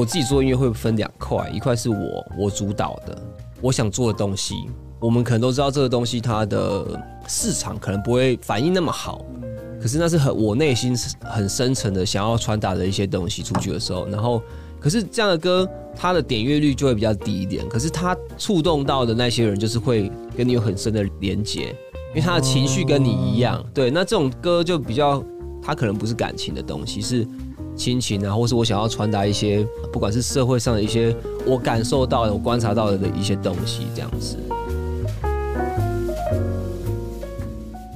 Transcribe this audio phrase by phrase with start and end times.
[0.00, 3.22] 我自己做音乐会分两块，一块是我我主导的，
[3.60, 4.54] 我想做的东西。
[4.98, 6.86] 我们可能都知道这个东西它的
[7.28, 9.22] 市场可能不会反应那么好，
[9.78, 14.42] 可是那是很我内心很深层的想要传达的一些东西出去的时候，然后
[14.78, 21.76] 可是这样的歌它的点阅率就会比较低一点，可是它触动到的那些人就是会跟你有很深的连接，
[22.10, 23.62] 因为他的情绪跟你一样。
[23.74, 25.22] 对，那这种歌就比较，
[25.62, 27.26] 它可能不是感情的东西，是
[27.80, 31.16] 亲情啊，或是我想要传达一些，不管是社会上的一些
[31.46, 34.36] 我感受到的、我观察到的一些东西，这样子。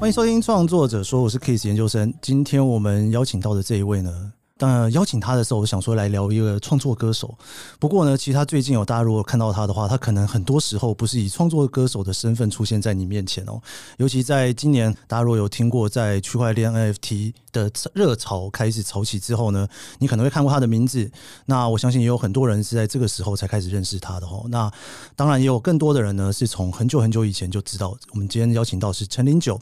[0.01, 2.15] 欢迎收听创作者说，我是 Kiss 研究生。
[2.23, 7.37] 今天我们邀请到的这一位呢，当然邀请他的时候，我想说来聊一个创作歌手。
[7.79, 13.61] 不过呢，其实他最近有大家如果看到他的话，他可能很多时候不是以创作歌手的身份出现在你面前哦。
[13.99, 17.35] 尤其在今年，大家如果有听过在区块链 NFT。
[17.55, 19.67] 的热潮开始潮起之后呢，
[20.01, 21.09] 你可能会看过他的名字。
[21.47, 24.45] 那我相信也有很多人是在这个时候才开始认识他的哦。
[24.49, 24.71] 那
[25.15, 27.97] 当然也有更多的人呢，是从很久很久以前就知道。
[28.11, 29.59] 我们今天邀请到是陈零九，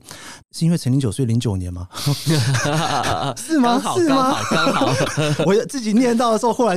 [0.50, 1.86] 是因为陈零九岁零九年吗？
[3.36, 3.78] 是吗？
[3.78, 4.38] 好是吗？
[4.50, 4.94] 刚好，
[5.44, 6.76] 我自己念到的时候，后来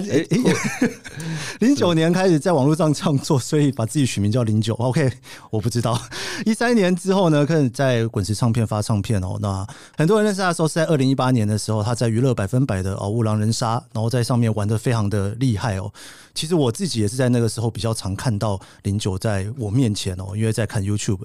[1.59, 4.73] 零九年开始在网络上创作，所以把自己取名叫零九。
[4.75, 5.09] OK，
[5.49, 5.97] 我不知道。
[6.45, 9.38] 一三年之后呢，开始在滚石唱片发唱片哦。
[9.39, 9.66] 那
[9.97, 11.05] 很多人认识他的时候是在二零。
[11.08, 15.92] 一八年的时候，他在娱乐百分百的《嗷呜狼人杀》，然后在上面玩得非常的厉害哦。
[16.34, 21.22] 其实我自己也是在那个时候比较常看到零九在我面前哦，因为在看 YouTube。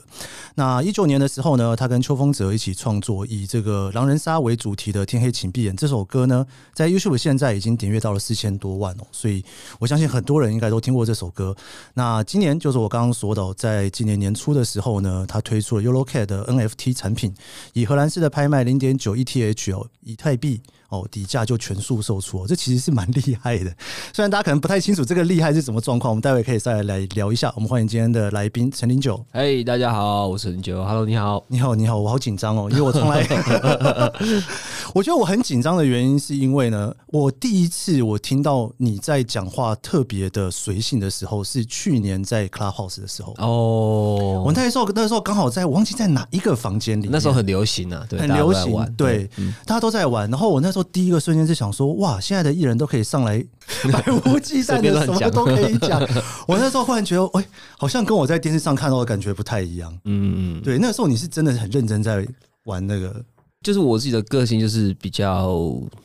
[0.54, 9.44] 那一九年的时候呢，他跟邱风泽一起创作以这个狼人杀为主题的《天黑请闭眼》这首歌呢，在 YouTube 现在已经点阅到了四千多万哦，所以
[9.80, 11.56] 我相信很多人应该都听过这首歌。
[11.94, 17.34] 那今年就是我刚刚说的，在今年年初的时候呢，他推出了 YOLOCAT 的 NFT 产品，
[17.72, 19.69] 以荷兰式的拍卖零点九 ETH。
[20.00, 20.62] 以太币。
[20.90, 23.72] 哦，底价就全数售出哦，这其实是蛮 厉害的。
[24.12, 27.52] 虽然大家可能不太清楚这个厉害是什么状况，我们待会可以再来聊一下。
[27.54, 29.24] 我们欢迎今天的来宾陈林九。
[29.32, 30.84] 嘿，大家好，我是林九。
[30.84, 33.24] Hello，你好，你好，你好，我好紧张哦，因为我从来
[34.92, 43.32] 我觉得我很紧张的原因是因为呢，我第一次我听到你在讲话特别的随性的时候，是去年在 Clubhouse 的时候。
[43.38, 49.30] 哦，我那时候那时候刚好在，我忘记在哪一个房间里，那时候很流行啊，对，很流行，对，
[49.64, 50.28] 大家都在玩。
[50.28, 50.79] 然后我那时候。
[50.84, 53.38] 第一个瞬间是想说，哇，现在的艺人都可以上来，
[53.92, 56.00] 百无忌惮的什么都可以讲。
[56.46, 57.44] 我那时候忽然觉得，哎，
[57.78, 59.92] 好像跟我在电视上看到的感觉不太一样。
[60.04, 62.26] 嗯嗯，对，那个时候你是真的很认真在
[62.64, 63.24] 玩那个。
[63.62, 65.54] 就是我自己的个性就是比较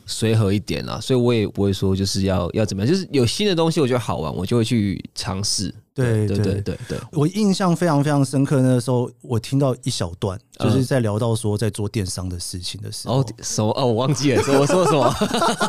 [0.04, 5.74] 随和一点啦，所以我也不会说就是要要怎么样，就是有新的东西我觉得好玩，我就会去尝试。
[5.96, 8.60] 对对对对对，我印象非常非常深刻。
[8.60, 15.14] 那个时候我听到一小段，就是在聊到说在做电商的事情的时候，哦什么哦，我忘记了，说我说什么，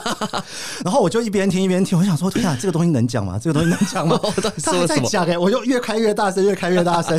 [0.83, 3.39] 然后我就一边听一边听，我想说天啊，这个东西能讲吗？
[3.41, 4.19] 这个东西能讲吗？
[4.61, 7.17] 他还在讲哎，我就越开越大声，越开越大声。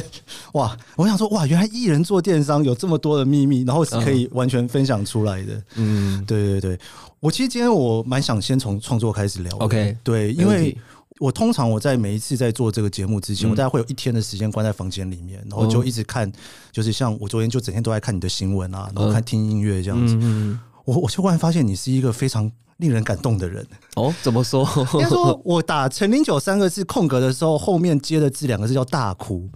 [0.53, 5.63] 哇，我想说哇，原来艺人做电商有这么多的秘密，然后是可以完全分享出来的。
[5.77, 6.79] 嗯，对对对，
[7.21, 9.57] 我其实今天我蛮想先从创作开始聊。
[9.61, 10.77] OK，对，因为。
[11.19, 16.31] 我通常我在每一次在做这个节目之前，我大概会有一天的时间关在房间里面，然后就一直看，
[16.71, 20.17] 就是像我昨天就整天都在看你的新闻啊，然后看听音乐这样子。
[20.85, 23.67] 我我就忽然发现你是一个非常令人感动的人。
[23.97, 24.67] 哦，怎么说？
[24.95, 29.49] 应该说我打陈零九三个字空格的时候，后面接的字两个字叫大哭。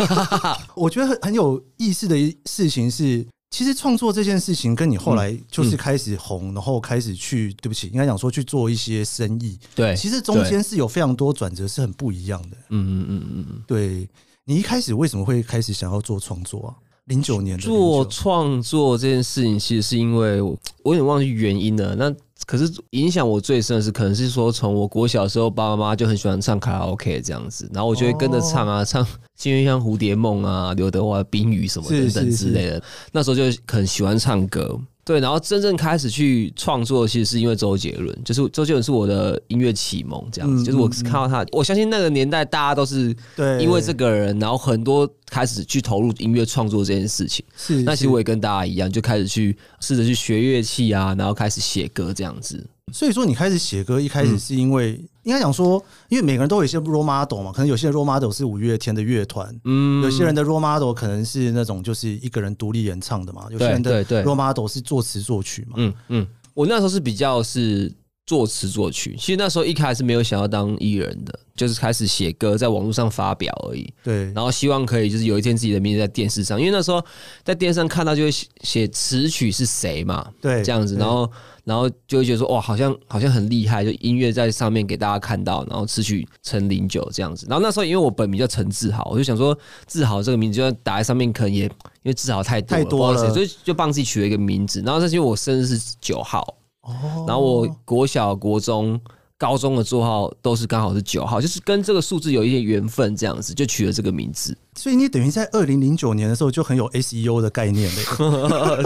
[0.74, 3.26] 我觉得很很有意思的一事情是。
[3.50, 9.58] 其实创作这件事情跟你后来就是开始红，然后开始去，对不起，应该讲说去做一些生意。
[9.74, 12.56] 对，其实中间是有非常多转折，是很不一样的。
[12.68, 13.62] 嗯嗯嗯嗯嗯。
[13.66, 14.08] 对，
[14.44, 16.70] 你一开始为什么会开始想要做创作啊？
[17.08, 21.94] 零九年做创作这件事情，其实是因为我我有点忘记原因了。
[21.94, 22.14] 那
[22.46, 29.04] 可是影响我最深的是，可能是说从我国小时候，爸爸妈妈就很喜欢唱卡拉 OK 这样子，然后我就会跟着唱啊，唱
[29.34, 32.82] 《幸运像蝴蝶梦》啊，刘德华《冰雨》什么等等之类的。
[33.12, 34.78] 那时候就很喜欢唱歌。
[35.08, 40.62] 对，然后真正开始去创作，其实是因为周杰伦，就是周杰伦是我的音乐启蒙，这样子。
[40.62, 43.16] 就是我看到他，我相信那个年代大家都是
[43.58, 47.42] 因为这个人，然后很多开始去投入音乐创作这件事情。
[47.56, 52.62] 是，那其实我也跟大家一样，就开始去试着去学乐器啊，然后开始写歌这样子。
[52.92, 66.26] 所以说，你开始写歌一开始是因为、嗯、应该讲说，因为每个人都有一些 role model 嘛，可能有些 role model 是五月天的乐团，嗯，有些人的 role model 可能是那种就是一个人独立演唱的嘛，有些人的 role model 是作词作曲嘛，嗯嗯。
[66.54, 67.92] 我那时候是比较是
[68.26, 69.14] 作词作曲。
[69.16, 73.88] 其实那时候一开始没有想要当艺人的，就是开始写歌，在网络上发表而已。
[74.02, 77.00] 对，然后希望可以就是有一天自己的名字在电视上，因为那时候
[77.44, 78.30] 在电视上看到就会
[78.62, 81.30] 写词曲是谁嘛，对，这样子，然后。
[81.68, 87.46] 然后就会觉得说哇，好像好像很厉害，就音乐在上面给大家看到，然后词曲陈零九这样子。
[87.46, 89.56] 然后那时候因为我本名叫陈志豪，我就想说
[89.86, 91.70] 志豪这个名字就算打在上面，可能也因
[92.04, 94.80] 为志豪太多，太多了，所以就帮自己取了一个名字。
[94.80, 96.40] 然后那是因为我生日是九号，
[96.80, 98.98] 哦，然后我国小、国中。
[99.38, 104.56] 高中的座号都是刚好是九号，就是跟这个数字有一些缘分，这样子就取了这个名字。
[104.74, 108.82] 所以你等于在二零零九年的时候就很有 SEO 的概念了，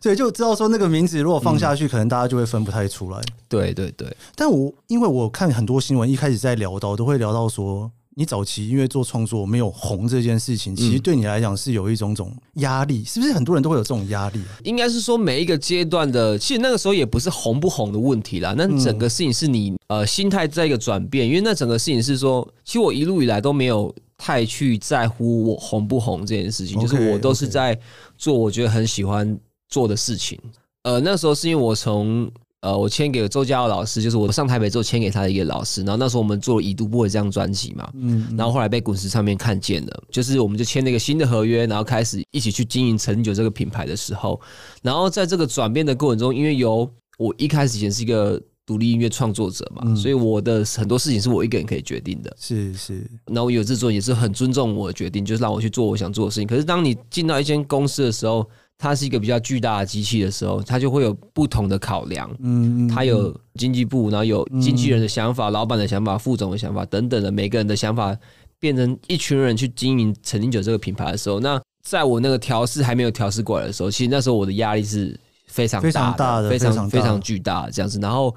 [0.00, 3.20] 对， 就知道说那个名字如果放下去，可能大家就会分不太出来。
[3.48, 7.90] 对对对，但我因为我看很多新闻，一开始在聊到都会聊到说。
[8.18, 13.32] 你早期因为做创作没有红这件事情，其实对你来讲是有一种种压力，是不是？
[13.34, 14.56] 很多人都会有这种压力啊？
[14.64, 18.54] 应该是说每一个阶段的，其实那个时候也不是红不红的问题啦。
[18.56, 27.78] 那整个事情是你呃心态在一个转变，因为那整个事情是说，其实我一路以来都没有太去在乎我红不红这件事情，就是我都是在
[28.16, 29.38] 做我觉得很喜欢
[29.68, 30.40] 做的事情。
[30.84, 32.30] 呃，那时候是因为我从。
[32.62, 35.82] 呃，我签给了周家傲老师，就是我上台北之后签给他的一个老师。
[35.82, 44.40] 然后那时候我们做了《已读不回》这张专辑嘛，嗯，然后后来被滚石唱片看见了，就是我们就签了一个新的合约，然后开始一起去经营陈久这个品牌的时候，
[44.82, 53.08] 然后在这个转变的过程中，因为由我一开始以前是一个独立音乐创作者嘛，嗯，所以我的很多事情是我一个人可以决定的，是是。
[53.26, 56.48] 那我有制作也是很尊重我的决定，就是让我去做我想做的事情。
[56.48, 62.30] 可是当你进到一间公司的时候，它是一个比较巨大的机器的时候，它就会有不同的考量。
[62.40, 68.14] 嗯，它有经济部，然后有经纪人的想法、老板的想法、副总的想法等等的，每个人的想法
[68.60, 77.98] 变成一群人去经营陈零九这个品牌的时候，那在我那个调试还没有调试过来的时候，其实那时候我的压力是非常大的，非常非常巨大的这样子。
[77.98, 78.34] 然后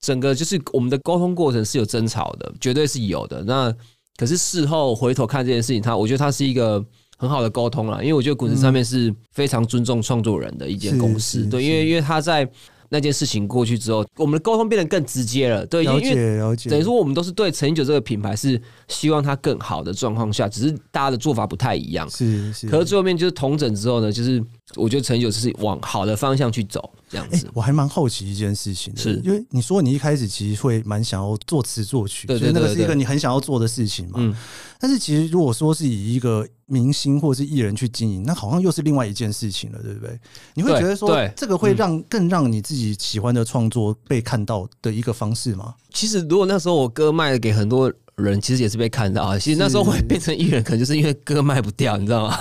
[0.00, 3.42] 整个就是我们的沟通过程是有争吵的，绝对是有的。
[3.42, 3.74] 那
[4.16, 6.84] 可是事后回头看这件事情，它我觉得它是一个。
[7.20, 12.50] 很好的沟通了，因为我觉得滚石上面是非常尊重创作人的一间公司，对，因为因为他在
[12.88, 18.58] 那件事情过去之后，我们的沟通变得更直接了，对，了解了解，等于说我们都是对陈一九这个品牌是
[18.88, 24.42] 希望它更好的状况下，只是大家的做法不太一样，是是，可是最后面就是同整之后呢，就是
[24.76, 27.48] 我觉得陈零九是往好的方向去走，这样子。
[27.52, 34.34] 我还蛮好奇一件事情的，是因为你说你一开始其实会蛮想要作词作曲，对，那个是一个你很想要做的事情嘛，嗯，
[34.78, 40.18] 但是其实如果说是以一个明星或是艺人去经营，那好像又是另外一件事情了，对不对？
[40.54, 45.74] 你会觉得说，这个会让更让你自己喜欢的创作被看到的一个方式吗？
[45.92, 49.38] 其实，如果那时候我歌卖给很多人，其实也是被看到。
[49.38, 52.38] 其实那时候会变成艺人，可能就是因为歌卖不掉，你知道吗？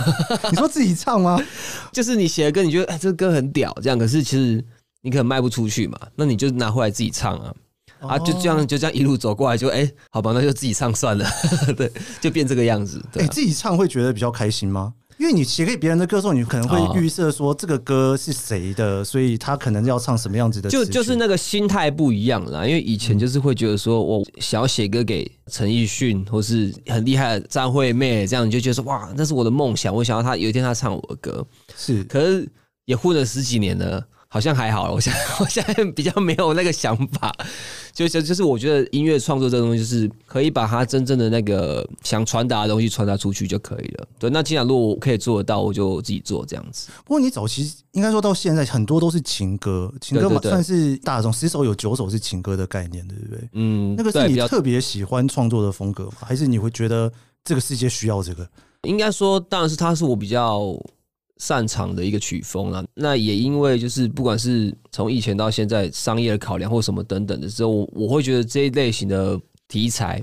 [0.52, 1.42] 你说自己唱吗？
[1.94, 4.64] 就是你写的歌，你觉得哎，这个歌很屌，这样，可是其实
[5.02, 7.54] 你可能卖不出去嘛，那你就拿回来自己唱啊。
[8.02, 11.30] 啊，就这样，就这样一路走过来，就哎、欸，好吧，那就自己唱算了，
[11.76, 11.92] 对，
[12.22, 12.98] 就变这个样子。
[13.12, 14.94] 对、啊，哎、欸，自己唱会觉得比较开心吗？
[15.20, 20.70] 因为你写给别人的歌的时候，你可能会预设说这个歌是谁的，所以他可能要唱什么样子的。
[20.70, 31.46] 就就是那个心态不一样了，因为以前就是会觉得说我想要写歌给陈奕迅或是很厉害的张惠妹，这样你就觉得说哇，那是我的梦想，我想要他有一天他唱我的歌。
[31.76, 32.48] 是，可是
[32.86, 34.02] 也混了十几年了。
[34.32, 37.36] 好像还好， 我现在我现在比较没有那个想法，
[37.92, 44.08] 就是就是我觉得音乐创作这个东西，就是可以把它真正的那个想传达的东西传达出去就可以了。
[44.20, 46.90] 对，那既然如果我可以做得到，我就自己做这样子。
[47.04, 53.50] 不过你早期应该说到现在，很多都是情歌，情歌嘛算是大众，十首有九首是情歌的概念，对不对？
[53.54, 56.14] 嗯，那个是你特别喜欢创作的风格吗？
[56.22, 57.12] 还是你会觉得
[57.44, 58.48] 这个世界需要这个？
[58.84, 60.80] 应该说，当然是它是我比较。
[61.40, 70.22] 擅长的一个曲风了，那也因为就是不管是从以前到现在商业的考量或什么等等的时候，我我会觉得这一类型的题材，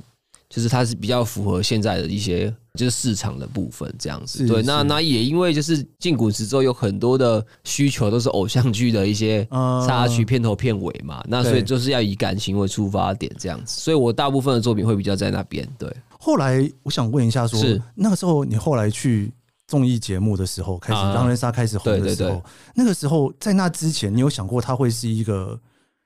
[0.50, 4.46] 就是它是比较符合现在的一些就是市场的部分这样子。
[4.46, 9.42] 对，那那也因为就是进古时之后有很多的需求都是偶像剧的一些
[9.86, 15.66] 插曲、片头、片尾嘛，那所以就是要以感情为出发点这样子，所以我大部分的作品会比较在那边。
[15.78, 19.32] 对，后来我想问一下说，是那个时候你后来去。
[19.66, 22.42] 综艺节目的时候开始，狼人杀开始红的时候，
[22.74, 25.58] 那个时候在那之前，你有想过它会是一个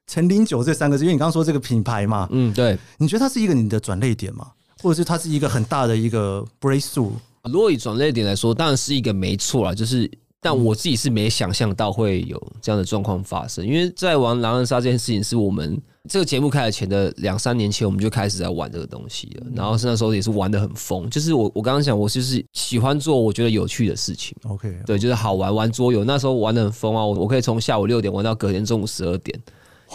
[0.07, 1.05] 陈林九这三个字？
[1.05, 4.51] 因为你刚刚说这个品牌嘛，嗯，对，你觉得它是一个你的转捩点吗？
[4.83, 7.13] 或者是它是一个很大的一个 breakthrough？
[7.45, 10.11] 如果以转捩点来说，当然是一个没错啦，就是。
[10.41, 15.79] 但我自己是没想象到会有这样的状况发生，因为在玩狼人杀这件事情是我们
[16.09, 19.47] 这个节目开始前的两三年前，我们就开始在玩这个东西了。
[19.55, 24.35] 然后是那时候也是玩的很疯，就是我我刚刚讲，我就是喜欢做我觉得有趣的事情。
[24.49, 29.39] OK，对，就是好玩玩桌游，那时候玩的很疯啊，我我可以从下午六点玩到隔天中午十二点，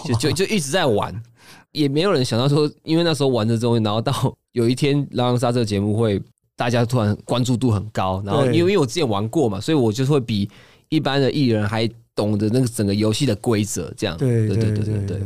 [0.06, 1.20] 就就就一直在玩。
[1.72, 4.14] 也没有人想到说，因为那时候玩的东西，然后到
[4.54, 6.22] 有一天《狼人杀》这个节目会
[6.56, 10.50] 大家突然关注度很高，然后因为因为我之前玩过嘛，所以我就会比
[10.90, 14.18] 一般的艺人还懂得那个整个游戏的规则，这样。
[14.18, 15.22] 对对对对对，对。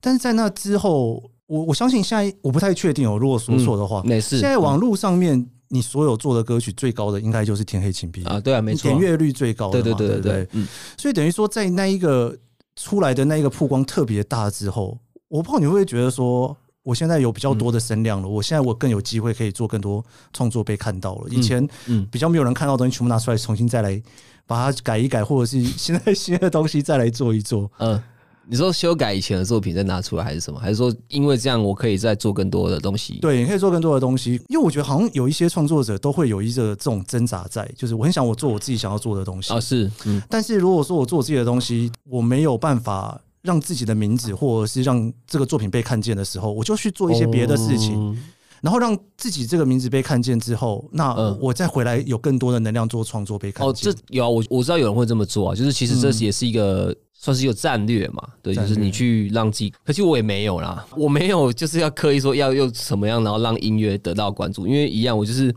[0.00, 4.38] 但是在那之后，我我相信现在我不太确定哦，如果说错的话，没事。
[4.38, 5.46] 现在网络上面。
[5.72, 10.66] 你所有做的歌曲最高的应该就是《天黑请闭眼》啊，对啊，没错，点阅率最高的，对对对对对，嗯，
[10.98, 12.36] 所以等于说在那一个
[12.74, 14.98] 出来的那一个曝光特别大之后，
[15.28, 24.02] 我不知道你会不会觉得说，我现在有比较多的声量了，我现在我更有机会可以做更多创作被看到了，以前嗯比较没有人看到的东西，全部拿出来重新再来
[24.46, 28.02] 把它改一改，或者是现在新的东西再来做一做，嗯。
[28.48, 30.58] 你说修改以前的作品再拿出来还是什么？
[30.58, 33.18] 还是说因为这样我可以再做更多的东西？
[33.20, 48.16] 对，你可以做更多的东西，因为我觉得好像有一些创作者都会有一个这种挣扎在，就是我很想我做我自己想要做的东西啊，是，嗯，但是如果说我做我自己的东西，我没有办法让自己的名字或者是让这个作品被看见的时候，我就去做一些别的事情，
[48.60, 53.70] 然后让自己这个名字被看见之后，那我再回来有更多的能量做创作被看见。
[53.70, 56.94] 哦，这有啊，我我知道有人会这么做啊，就是其实这也是一个。
[57.22, 58.26] 算是一个战略嘛？
[58.40, 59.70] 对，就是你去让自己。
[59.84, 64.66] 可惜我也没有啦，我没有就是要刻意说要用什么样，然后让音乐得到关注。
[64.66, 65.54] 因为一样，我就是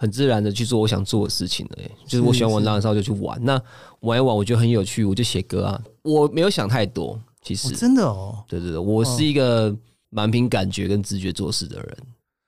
[0.00, 1.76] 很自然的去做我想做的事情的。
[2.06, 3.60] 就是我喜欢玩狼人杀就去玩，那
[4.00, 5.78] 玩一玩我觉得很有趣，我就写歌啊。
[6.00, 8.42] 我没有想太多，其实真的哦。
[8.48, 9.76] 对对对，我是一个
[10.08, 11.96] 蛮凭感觉跟直觉做事的人。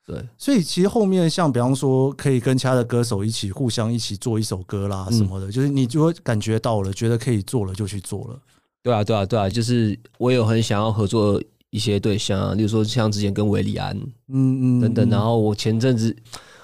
[0.06, 8.40] 对，所以其实后面像比方说，可以跟其他的歌手一起互相一起做一首歌啦什么的，嗯、就是你就会感觉到了，觉得可以做了就去做了。
[8.82, 11.40] 对啊，对啊，对啊，就是我有很想要合作
[11.70, 13.96] 一些对象啊，例如说像之前跟韦礼安，
[14.28, 15.08] 嗯嗯等等。
[15.08, 16.14] 然后我前阵子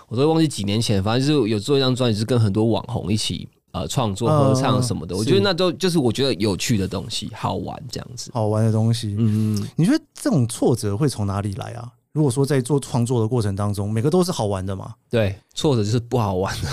[0.09, 5.17] 我都忘记几年前，反正就是有做一张专辑，是跟很多网红一起呃创作合唱什么的。
[5.17, 9.15] 我觉得那都就是我觉得有趣的东西，好玩这样子，好玩的东西。
[9.19, 11.93] 嗯嗯，你觉得这种挫折会从哪里来啊？
[12.13, 14.93] 如果说在做创作的过程当中，每个都是好玩的嘛？
[15.09, 16.69] 对，挫折就是不好玩的。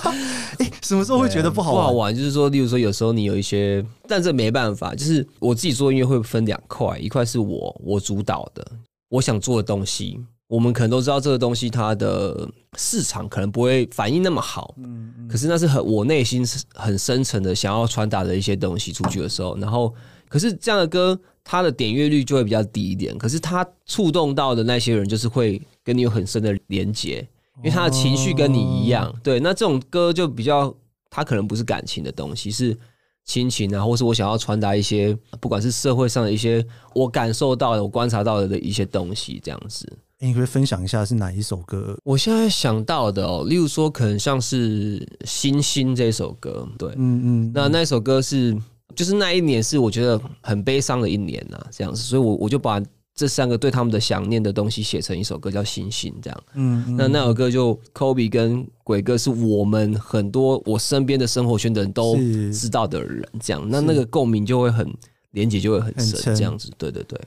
[0.58, 1.82] 哎，什么时候会觉得不好玩？
[1.82, 8.66] 不好玩就是说，例如说，有时候你有一些，但这没办法，就是我自己做音乐会分两块，一块是我我主导的，
[9.10, 10.18] 我想做的东西，
[10.50, 19.94] 我们可能都知道这个东西它的市场可能不会反应那么好，嗯，可是那是很我内心是很深层的想要传达的一些东西出去的时候，然后
[20.28, 21.18] 可是这样的歌。
[21.42, 27.26] 它的点阅率就会比较低一点，可是它触动到的那些人，就是会跟你有很深的连接，
[27.56, 29.12] 因为他的情绪跟你一样。
[29.22, 30.72] 对，那这种歌就比较，
[31.08, 32.78] 它可能不是感情的东西，是
[33.24, 36.64] 亲情啊，或是我想要传达一些，不管是社会上的一些
[36.94, 39.90] 我感受到的、我观察到的一些东西，这样子。
[40.20, 41.98] 你可以分享一下是哪一首歌？
[42.04, 48.56] 我现在想到的哦，例如说，可能像是《星星》这首歌，对，嗯嗯，那那首歌是。
[48.92, 52.82] 就是那一年是我觉得很悲伤的一年呐，这样子，所以我我就把
[53.14, 56.42] 这三个对他们的想念的东西写成一首歌，叫《星星》这样。
[56.54, 62.16] 嗯，那那首歌就 Kobe 跟鬼哥是我们很多我身边的生活圈的人都
[62.52, 64.92] 知道的人，这样，那那个共鸣就会很
[65.30, 66.68] 连接，就会很深，这样子。
[66.76, 67.18] 对对对，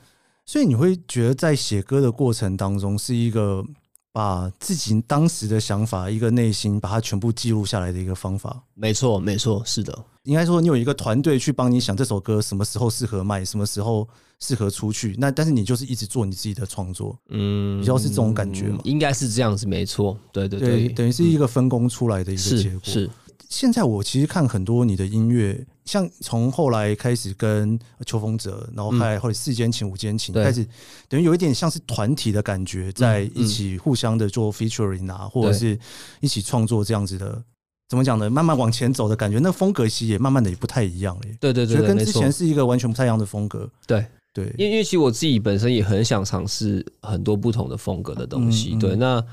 [0.46, 3.64] 所以你会觉得在写歌的过程当中是一个
[4.12, 8.64] 把自己当时的想法、一个内心把它全部记录下来的一个方法。
[8.74, 10.06] 没错，没错，是的。
[10.24, 14.08] 应该说，你有一个团队去帮你想这首歌什么时候适合卖，什么时候
[14.40, 15.16] 适合出去。
[15.18, 18.80] 那但是你就是一直做你自己的创作，嗯，比较是这种感觉嘛？
[18.86, 20.18] 应该是这样子，没错。
[20.32, 22.80] 对对对，等于是一个分工出来的一个结果。
[22.84, 23.10] 是。
[23.50, 30.66] 现在我其实看很多你的音乐，像从后来开始跟邱风泽，然后后来后来四间琴、五间琴开始，
[31.08, 35.78] 等于有一点像是团体的感觉，在一起互相的做 featuring 啊，或者是
[36.22, 37.44] 一起创作这样子的。
[37.90, 38.28] 怎么讲呢？
[38.28, 41.22] 慢慢往前走的感觉，那风格其实也慢慢的也不太一样了。
[41.40, 43.70] 对对对，跟之前是一个完全不太一样的风格。
[43.86, 48.76] 对对，因为因为其实我自己本身也很想尝试很多不同的风格的东西。
[48.80, 49.24] 对，那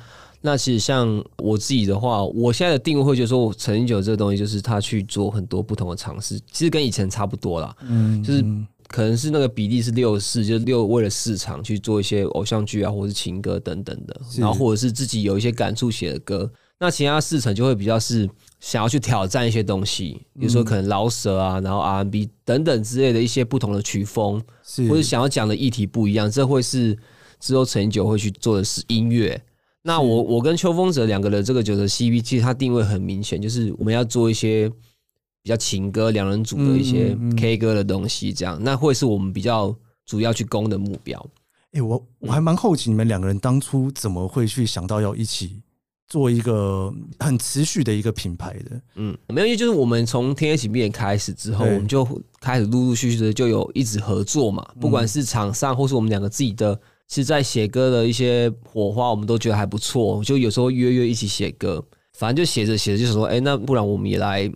[0.40, 7.76] 那其实像我自己的话，我现在的定位会觉得说，我陈零九这个东西就是他去做很多不同的尝试，其实跟以前差不多啦。
[7.82, 8.44] 嗯，就是
[8.88, 16.50] 可能是那个比例是六四，就是六为了市场去做一些偶像剧啊，或者是情歌等等的，然后或者是自己有一些感触写的歌。
[16.78, 18.28] 那其他四成就会比较是。
[18.60, 24.38] 想要去挑战一些东西，比如说可能饶舌啊，然后 R&B 等等之类的一些不同的曲风，
[24.86, 26.94] 或者想要讲的议题不一样，这会是
[27.40, 29.42] 之后陈零九会去做的是音乐。
[29.82, 34.68] 那我我跟秋风者两个的这个九的 CP，其实它定位很明显，就是我们要做一些
[35.42, 41.24] 比较情歌两人组的一些 K 歌的东西，这样那会是我们比较主要去攻的目标。
[41.72, 45.62] 哎，我我还蛮好奇你们两个人当初怎么会去想到要一起。
[46.10, 48.80] 做一个很持续的一个品牌的？
[48.96, 52.04] 嗯，没有，因为就是我们从天黑请闭眼开始之后，我们就
[52.40, 56.76] 开始陆陆续续的就有一直合作嘛，不管是场上或是我们两个自己的，
[57.10, 64.50] 其实在写歌的一些火花，我们都觉得还不错，就有时候约约一起写歌，反正就写着写着就说，哎，那不然我们也来。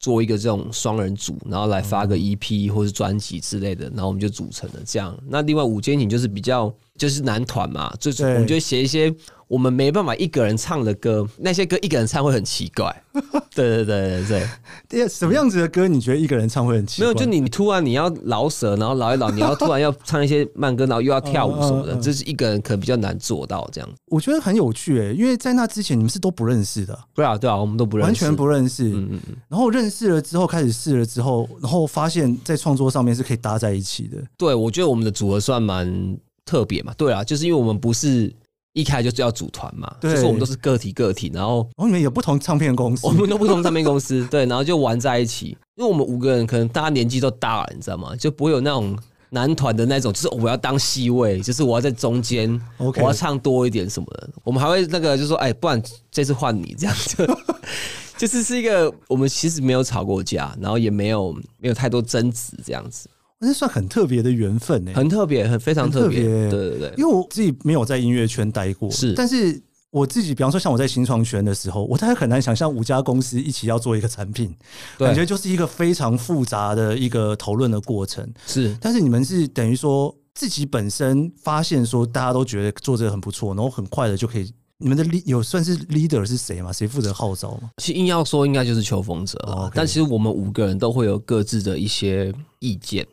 [0.00, 5.18] 做一个这种双人组，然后来发个 EP 或是专辑之类的，然后我们就组成了这样。
[5.26, 9.12] 那另外五间景就是比较就是男团嘛，就是我们就写一些。
[9.48, 12.94] 我们没办法一个人唱的歌，那些歌一个人唱会很奇怪。
[13.54, 14.48] 对对对对
[14.88, 17.06] 对，什么样子的歌你觉得一个人唱会很奇怪？
[17.06, 23.90] 没有，就你突然你要饶舌，然后饶一饶，你要突然要唱一些慢歌，然后又要跳舞什么的，这是一个人可能比较难做到这样。
[24.06, 26.96] 我觉得很有趣诶，因为在那之前你们是都不认识的。
[27.14, 28.84] 对啊对啊，我们都不认识，完全不认识。
[28.84, 29.36] 嗯嗯嗯。
[29.48, 34.22] 然后认识了之后，开始试了之后，然后发现在创作上面是可以搭在一起的。
[34.36, 36.92] 对，我觉得我们的组合算蛮特别嘛。
[36.96, 38.32] 对啊，就是因为我们不是。
[38.78, 45.48] 一开始就是要组团嘛，就是我们都是个体个体，然后我们有不同唱片公司，我们都不同唱片公司， 对，然后就玩在一起。
[45.74, 48.14] 因为我们五个人可能大家年纪都大了，你知道吗？
[48.14, 48.96] 就不会有那种
[49.30, 54.30] 男团的那种，就是我要当 C 位，就是我要在中间，我要唱多一点什么的。
[54.44, 57.28] 我们还会那个，就是说，哎，不然这次换你这样子，
[58.16, 63.08] 就是是一个我们其实没有吵过架，然后也没有没有太多争执这样子。
[63.40, 66.22] 那算很特别的缘分呢，很特别，很非常特别。
[66.22, 74.54] 对对对，因为我自己没有在音乐圈待过，是，但是我自己，比方说像我在新创圈的时候，我大概很难想象五家公司一起要做一个产品，
[74.98, 78.28] 感觉就是一个非常复杂的一个讨论的过程。
[78.46, 84.52] 是，但是你们是等于说自己本身发现说大家都觉得做这个很不错，然后很快的就可以。
[84.80, 86.72] 你们的 lead 有算是 leader 是谁吗？
[86.72, 87.70] 谁负责号召吗？
[87.78, 89.36] 其实硬要说，应该就是邱锋哲。
[89.40, 89.72] Oh, okay.
[89.74, 93.04] 但其实我们五个人都会有各自的一些意见。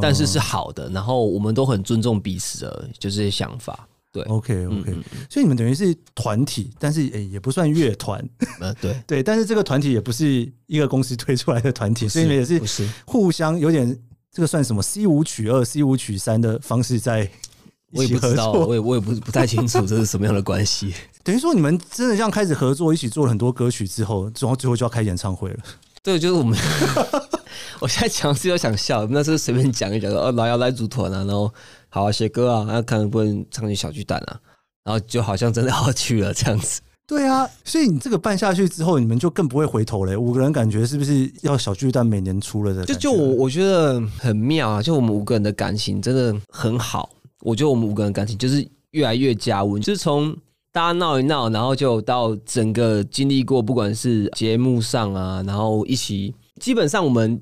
[0.00, 3.88] 但是是好的，然后我们都很尊重彼此的，就这些想法。
[4.10, 8.26] 对，OK OK，嗯嗯，所以你们等于是团体，但是诶也不算乐团。
[8.60, 13.98] 呃，对 对，但是这个团体也不是一个公司推出来的团体，所以你们也是互相有点
[14.32, 17.30] 这个算什么 C 五取二、C 五取三的方式在。
[17.90, 20.92] 我也不知道，我也我也不不太清楚这是什么样的关系。
[21.24, 25.58] 等于说你们真的这样开始合作，一起做了很多歌曲之后，然后最后就要开演唱会了。
[26.02, 26.58] 对，就是我们。
[27.80, 31.52] 我现在讲是又想笑，那时候随便讲一讲说，哦，老姚来组团啊，然后
[31.88, 34.40] 好啊，写歌啊，那看能不能唱进小巨蛋啊，
[34.84, 36.80] 然后就好像真的要去了这样子。
[37.06, 40.16] 对啊，所以你这个办下去之后，你们就更不会回头嘞。
[40.16, 42.84] 五个人感觉是不是要小巨蛋每年出了的？
[42.84, 47.08] 就就我我觉得很妙啊，就我们五个人的感情真的很好。
[47.42, 50.36] 我觉得我们五个人感情就是越来越加温，就是从
[50.72, 57.40] 大家闹一闹，然后就到整个经历过，不管是节目上啊，然后一起，基本上我们。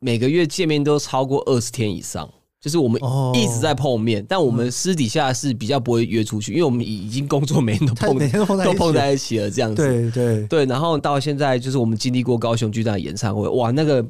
[0.00, 2.28] 每个月见面都超过二十天以上，
[2.60, 3.00] 就是我们
[3.34, 9.82] 一直在碰面，但我们私底下是比较不会约出去，因为我们已经工作每天都碰，每天都碰在一起了，这样子。
[9.82, 14.04] 对对对，然后到现在就是我们经历过高雄巨蛋演唱会，哇，那个。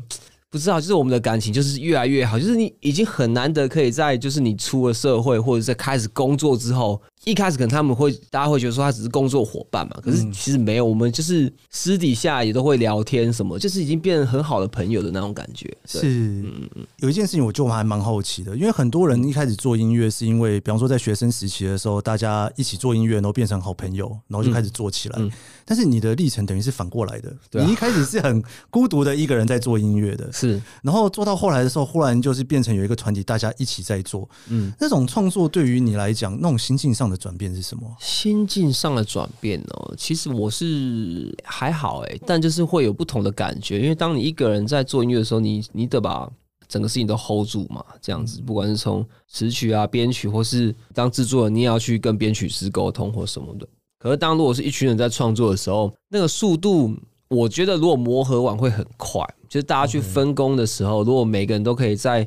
[0.50, 15.68] 不知道，就是我们的感情就是越来越好，就是你已经很难得可以在就是你出了社会或者在开始工作之后，一开始可能他们会大家会觉得说他只是工作伙伴嘛，可是其实没有，我们就是私底下也都会聊天什么，就是已经变成很好的朋友的那种感觉。
[15.84, 25.16] 是，嗯嗯，有一件事情我就还蛮好奇的，因为很多人一开始做音乐是因为，比方说在学生时期的时候，大家一起做音乐，然后变成好朋友，然后就开始做起来。
[25.18, 25.30] 嗯，
[25.64, 30.30] 但是你的历程等于是反过来的，你一开始是很孤独的一个人在做音乐的。
[30.32, 34.28] 是，然后做到后来的时候，忽然就是变成有一个团体，大家一起在做。
[34.48, 37.96] 嗯，那种创作对于你来讲，那种心境上的转变是什么？
[38.00, 46.30] 心境上的转变哦，其实我是还好哎，但就是会有不同的感觉，因为当你一个人在做音乐的时候，你你得把
[46.68, 53.66] 整个事情都 hold 住嘛，这样子，不管是从词曲啊、编曲，或是当制作人，你也要去跟编曲师沟通或什么的。
[53.98, 56.94] 可是当如果是一群人在创作的时候，那个速度。
[57.30, 62.26] 我觉得如果磨合完会很快，就是大家去分工的时候，如果每个人都可以在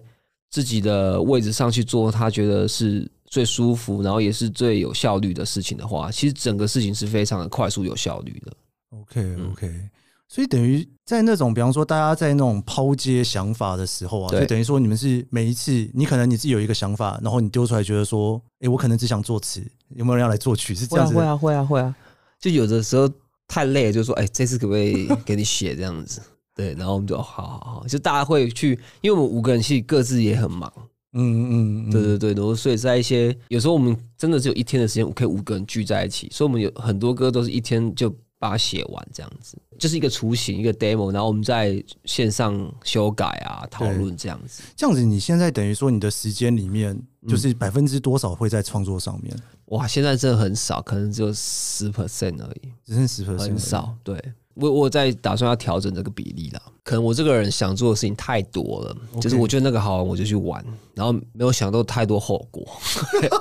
[0.51, 8.53] 自己的位置上去做他觉得是最舒服，然后也是最有效率的事情的话，其实整个事情是非常的快速有效率的。
[8.89, 9.89] OK OK，
[10.27, 19.65] 所以等于在那种，比方说大家在那种抛接想法的时候啊，就等于说你们是每一次你可能你自己有一个想法，然后你丢出来觉得说，哎，我可能只想作词，
[19.95, 20.75] 有没有人要来作曲？
[20.75, 21.15] 是这样子？
[21.15, 21.95] 会啊会啊会啊，
[22.39, 23.09] 就有的时候。
[23.53, 26.21] 太累了，就说哎、欸，这次可不可以 给你写这样子？
[26.55, 30.71] 对，然后我们就好好好，就大家会去，因为我们五个人其实各自也很忙，
[31.13, 44.63] 嗯嗯，嗯，对对对，然后所以在一些有时候我们真的只有一天的时间，我可以五个人聚在一起，所以我们有很多歌都是一天就把它写完这样子，就是一个雏形一个 demo，然后我们在线上修改啊讨论这样子。
[44.75, 49.35] 这样子，你现在等于说你的时间里面就是百分之多少会在创作上面？
[49.65, 53.95] 哇，现在真的很少，可能只有十 percent 而已，只剩十 percent，很少。
[54.03, 54.19] 对，
[54.55, 56.61] 我我在打算要调整这个比例啦。
[56.83, 60.63] 可能我这个人想做的事情太多了.就是我觉得那个好玩，我就去玩，
[60.95, 62.65] 然后没有想到太多后果。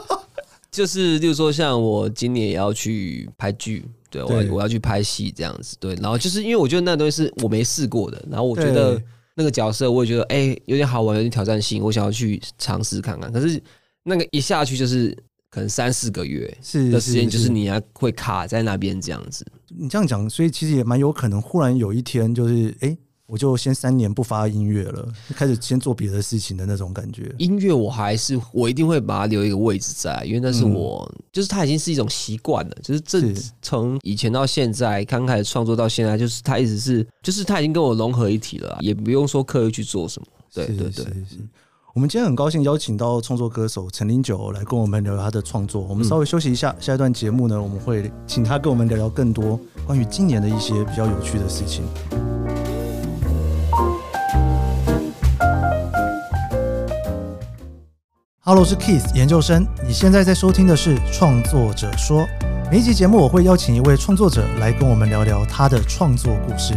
[0.70, 5.96] 就是，例如说，像我今年也要去拍剧，对，我我要去拍戏这样子，对。
[5.96, 9.02] 然后就是因为我觉得那东西是我没试过的，然后我觉得
[9.34, 13.32] 那个角色我也觉得哎、欸、有点好玩，有点挑战性，我想要去尝试看看。
[13.32, 13.60] 可是
[14.04, 15.16] 那个一下去就是
[15.50, 16.46] 可能三四个月
[16.90, 19.44] 的时间，就是你还会卡在那边这样子。
[19.68, 22.88] 你这样讲，所以其实也蛮有可能，忽然有一天就是哎。
[22.88, 22.98] 欸
[23.30, 27.32] 我就先三年不发音乐了，开始先做别的事情的那种感觉。
[27.38, 32.76] 音乐我还是我一定会把它留一个位置在，因为那是我，嗯、就是它已经是一种习惯了。
[32.82, 33.22] 就是这
[33.62, 40.26] 从以前到现在，刚开始创作到现在，就是它一直是，就是它已经跟我融合一体了，也不用说刻意去做什么。
[40.52, 41.38] 对对对，是，是，是。
[41.92, 45.84] 我们今天很高兴邀请到创作歌手陈零九来跟我们聊聊他的创作。
[45.88, 51.82] 我们稍微休息一下，下一段节目呢，我们会请他跟我们聊聊更多关于今年的一些比较有趣的事情。
[58.38, 59.66] Hello，我是 Keith 研究生。
[59.84, 62.22] 你现在在收听的是《创作者说》。
[62.70, 66.74] 每一集节目，我会邀请一位创作者来跟我们聊聊他的创作故事。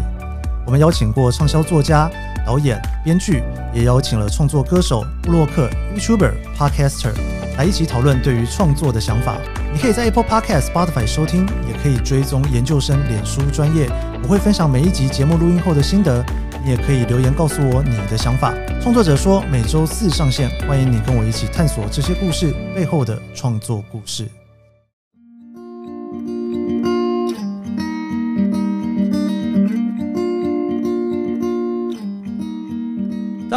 [0.66, 2.10] 我们邀请过畅销作家、
[2.46, 7.12] 导演、编剧，也邀请了创作歌手、布洛克、YouTuber、Podcaster
[7.58, 9.38] 来一起讨论对于创作的想法。
[9.74, 13.90] 你可以在 Apple Podcast、Spotify 收听，也可以追踪研究生脸书专业。
[14.24, 16.24] 我会分享每一集节目录音后的心得。
[16.64, 18.54] 你也可以留言告诉我你的想法。
[18.82, 24.30] 创作者说，每周四上线，欢迎你跟我一起探索这些故事背后的创作故事。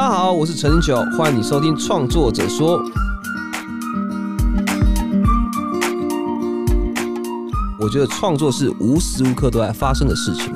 [0.06, 2.80] 大家好，我是陈九，欢迎你收听《创作者说》。
[7.76, 10.54] 我觉得创作是无时无刻都在发生的事情。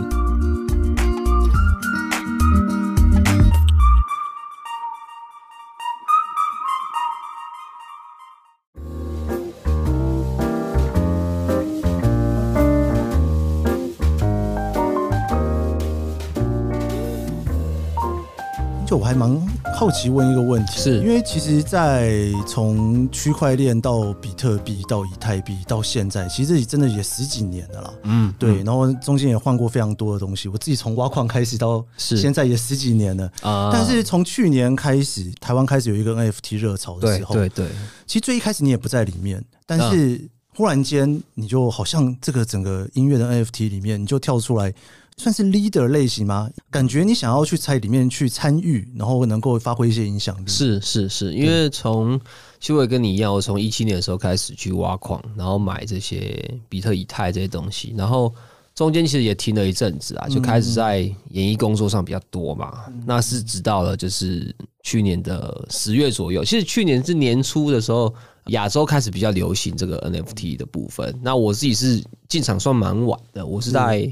[19.11, 19.29] 还蛮
[19.75, 22.13] 好奇问一个问题，是因为其实，在
[22.47, 27.95] 从区块链到比特币到以太币到现在，其实这真的也十几年了啦。
[28.05, 30.49] 嗯，对，然后中间也换过非常多的东西。
[30.49, 33.71] 我自己从挖矿开始到现在也十几年了啊。
[33.73, 37.67] 但是从去年开始，台湾开始有一个 NFT 热潮的时候，对对，
[38.07, 44.73] 其实最一开始你也不在里面，但是忽然间你就好像这个整个音乐的 NFT 里面，你就跳出来。
[45.21, 46.49] 算是 leader 类型吗？
[46.71, 50.49] 感觉你想要去在里面去参与，然后能够发挥一些影响力。
[50.49, 52.19] 是是是，因为从
[52.59, 58.35] 其实我也跟你一样，我从一七年的时候开始去挖矿，然后买这些比特、以太这些东西，然后
[58.75, 62.85] 中间其实也停了一阵子啊，就开始在演艺工作上比较多嘛。
[62.89, 68.13] 嗯、那是直到了就是去年的十月左右，其实去年是年初的时候，
[68.47, 71.15] 亚洲开始比较流行这个 NFT 的部分。
[71.23, 74.11] 那我自己是进场算蛮晚的，我是在。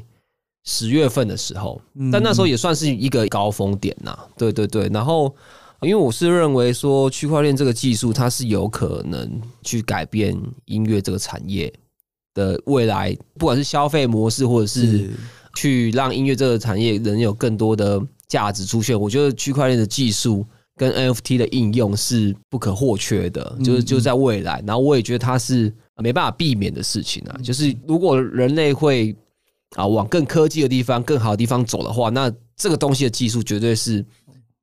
[0.71, 1.81] 十月份的时候，
[2.13, 4.15] 但那时候也算是一个高峰点呐。
[4.37, 5.35] 对对对，然后
[5.81, 11.73] 因为我是认为说区块链这个技术它是有可能去改变音乐这个产业
[12.35, 15.09] 的未来，不管是消费模式，或者是
[15.57, 19.01] 去让音乐这个产业能有更多的价值出现。
[19.01, 20.45] 我觉得区块链的技术
[20.77, 24.63] 跟 NFT 的应用是不可或缺的，就是就在未来。
[24.67, 29.17] 然后我也觉得它是没办法避免的事情啊，就是如果人类会。
[29.77, 34.05] 啊，往更科技的地方、更好的地方走的话，那这个东西的技术绝对是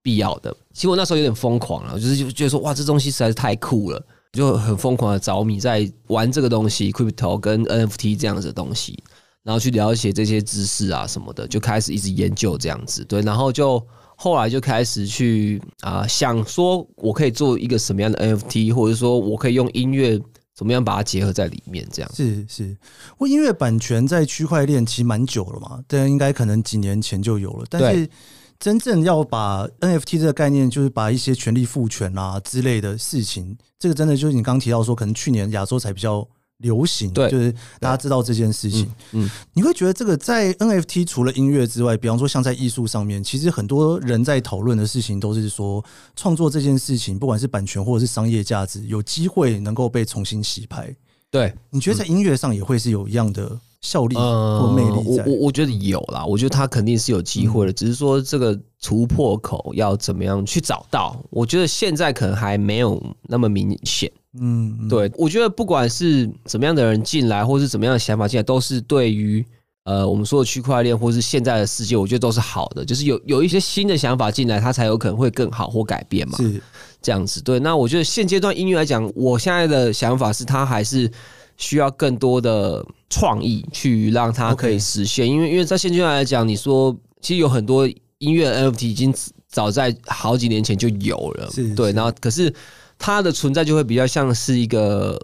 [0.01, 0.55] 必要的。
[0.73, 8.97] 其实我那时候有点疯狂了，就是就觉得说，哇，这东西实在是太酷了，就很疯狂的着迷在玩这个东西，crypto 跟 NFT 这样子的东西，
[9.43, 13.05] 然后去了解这些知识啊什么的，就开始一直研究这样子。
[13.05, 13.81] 对，然后就
[14.15, 20.19] 后来就开始去啊，想说我可以做一个什么样的 NFT，或者说我可以用音乐。
[20.55, 21.87] 怎么样把它结合在里面？
[21.91, 22.77] 这样是是，
[23.17, 27.65] 我音乐版权在区块链其实蛮久了嘛，但应该可能几年前就有了。
[27.69, 28.09] 但是
[28.57, 36.27] 真正要把 NFT 这个概念，就是把一些权利赋权啊之类的事情，这个真的就是你刚提到说，可能去年亚洲才比较。
[36.59, 38.89] 流行，对，就是大家知道这件事情。
[39.11, 45.83] 嗯，你会觉得这个在 NFT 除了音乐之外，比方说像在艺术上面，其实很多人在讨论的事情都是说，
[46.15, 50.95] 创作这件事情，不管是版权或者是商业价值，有机会能够被重新洗牌。
[51.29, 55.25] 对，你觉得在音乐上也会是有一样的效力或魅力在？
[55.25, 61.21] 我我我觉得有啦，我觉得它肯定是有机会的，只是说这个突破口要怎么样去找到？
[61.29, 64.09] 我觉得现在可能还没有那么明显。
[64.39, 69.45] 嗯，对，我觉得不管是怎么样的人进来，或是怎么样的想法进来，都是对于
[69.85, 72.83] 呃我们说的区块链或是现在的世界，我觉得都是好的。
[72.83, 76.37] 就是有有一些新的想法进来，它才有可能会更好或改变嘛。
[76.37, 76.61] 是
[77.01, 77.41] 这样子。
[77.41, 81.09] 对，那我觉得现阶段音乐来讲，我现在的想法是，它还是
[81.55, 85.25] 需要更多的创意去让它可以实现。
[85.29, 89.13] 因为因为在现阶段来讲，你说其实有很多音乐 NFT 已经
[89.47, 92.53] 早在好几年前就有了，对，然后可是。
[92.97, 95.19] 它的存在就会比较像是一个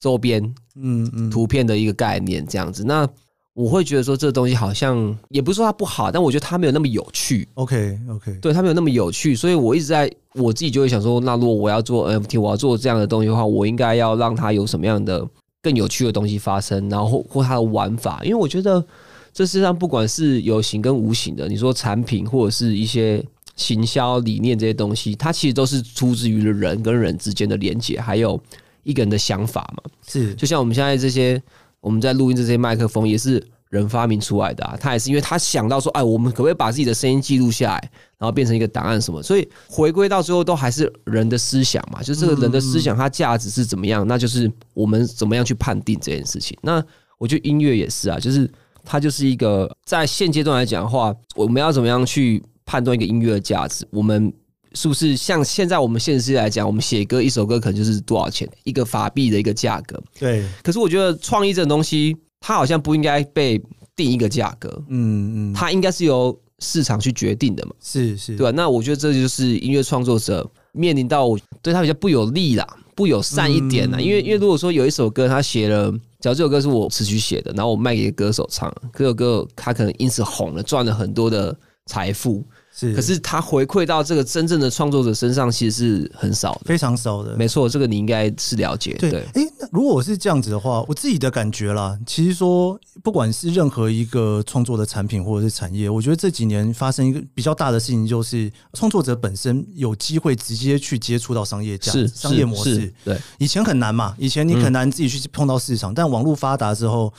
[0.00, 0.42] 周边，
[0.76, 2.84] 嗯嗯，图片的一个概念这样子。
[2.84, 3.08] 那
[3.54, 7.48] 我会觉得说，这东西好像也不是说它不好，但我觉得它没有那么有趣。
[7.54, 15.26] OK OK，对，它没有那么有趣，所以我一直在我自己就会想说，那如果我要做 NFT，我要做这样的东西的话，我应该要让它有什么样的
[15.60, 18.84] 更有趣的东西发生，然后或，或它的玩法，因为我觉得
[19.32, 23.24] 这世上不管是有形跟无形的，你说产品或者是一些。
[23.58, 28.40] 行销理念这些东西，它其实都是出自于人跟人之间的连接，还有
[28.84, 29.82] 一个人的想法嘛。
[30.06, 31.42] 是，就像我们现在这些，
[31.80, 34.78] 我们在录音这些麦克风，也是人发明出来的啊。
[34.80, 39.20] 他也是因为他想到说，哎，我们可不可以把自己的声音记录下来，然后变成一个档案什么？
[39.20, 42.00] 所以回归到最后，都还是人的思想嘛。
[42.00, 44.06] 就是这个人的思想，它价值是怎么样？
[44.06, 46.56] 那就是我们怎么样去判定这件事情。
[46.62, 46.80] 那
[47.18, 48.48] 我觉得音乐也是啊，就是
[48.84, 52.40] 它就是一个在现阶段来讲的话，我们要怎么样去？
[52.68, 54.30] 判断一个音乐的价值，我们
[54.74, 59.98] 是不是像现在我们现实来讲，我们写歌一首歌可能就是多少钱一个法币的一个价格？
[60.18, 60.44] 对。
[60.62, 63.58] 可是我觉得创意这种东西，它好像不应该被
[63.96, 64.68] 定一个价格。
[64.88, 65.54] 嗯嗯。
[65.54, 67.72] 它应该是由市场去决定的嘛？
[67.80, 68.52] 是是，对吧？
[68.54, 71.26] 那我觉得这就是音乐创作者面临到
[71.62, 73.98] 对他比较不有利啦，不友善一点啦。
[73.98, 82.44] 因为因为如果说有一首歌他写了，假如这首歌是我词曲写的，然后我卖给歌手唱，这首歌他可能因此红了，赚了很多的财富。
[82.74, 87.36] 是，可是他回馈到这个真正的创作者身上，其实是很少的，非常少的。
[87.36, 88.94] 没错，这个你应该是了解。
[88.98, 102.92] 对，哎、欸，那如果我是这样子的话，我自己的感觉啦，其实说不管是任何一个创作的产品或者是产业，我觉得这几年发生一个比较大的事情，就是创作者本身有机会直接去接触到商业价值、商业模式。
[103.04, 107.12] 对，以前很难嘛，以前你很难自己去碰到市场，嗯、但网络发达之后，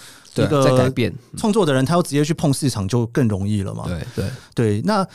[0.48, 3.86] 对，在改变创作的人，他要直接去碰市场就更容易了嘛。
[3.86, 5.08] 对对对，那。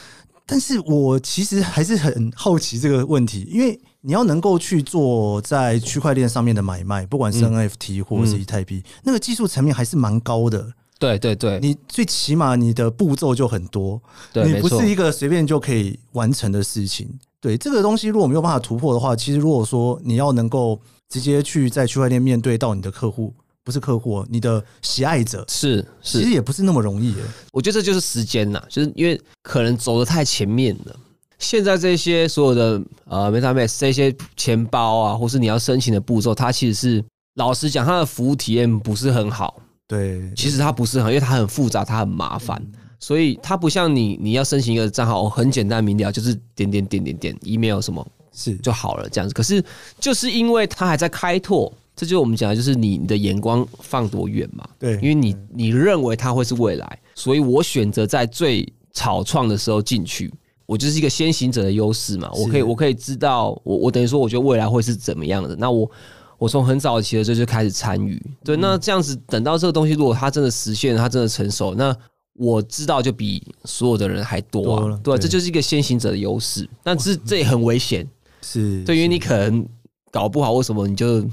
[0.47, 10.71] 但是我其实还是很好奇这个问题，因为你要能够去做在区块链上面的买卖，不管是 NFT 或者是以太币，那个技术层面还是蛮高的。
[10.99, 13.99] 对对对，你最起码你的步骤就很多，
[14.35, 17.09] 对，你不是一个随便就可以完成的事情。
[17.41, 23.33] 对，这个东西如果没有办法突破的话，其实如果说你要能够直接去在区块链面对到你的客户。
[23.65, 27.15] 不是客户，你的喜爱者是是，其实也不是那么容易。
[27.51, 30.95] 我觉得这就是时间呐，就是因为可能走的太前面了。
[31.39, 37.05] 现在这些所有的呃 MetaMask 这些钱包啊，或是你要申请的步骤，它其实是
[37.37, 39.63] 老实讲，它的服务体验不是很好。
[39.89, 42.63] 对，其实它不是很好，因为它很复杂，它很麻烦，
[43.01, 49.35] 所以它不像你，你要申请一个账号，很简单明了，就是点点点点点 email 什么是就好了这样子。
[49.35, 49.65] 可是
[49.99, 51.73] 就是因为它还在开拓。
[51.97, 54.69] 这就是我们讲的，就是你你的眼光放多远嘛？
[54.81, 60.33] 对，因为你你认为它会是未来，所以我选择在最草创的时候进去，
[60.67, 62.29] 我就是一个先行者的优势嘛。
[62.33, 65.55] 我可以我可以知道，我我等于说，我觉得未来会是怎么样的。
[65.55, 65.89] 那我
[66.37, 71.97] 我从很早期的时候就开始参与，对，那这样子等到这个东西如果它真的实现，它真的成熟，那
[72.33, 76.69] 我知道就比所有的人还多啊，对，这就是一个先行者的优势。
[76.83, 78.05] 但是这也很危险，
[78.43, 79.65] 是对，因为你可能
[80.11, 81.25] 搞不好，为什么你就。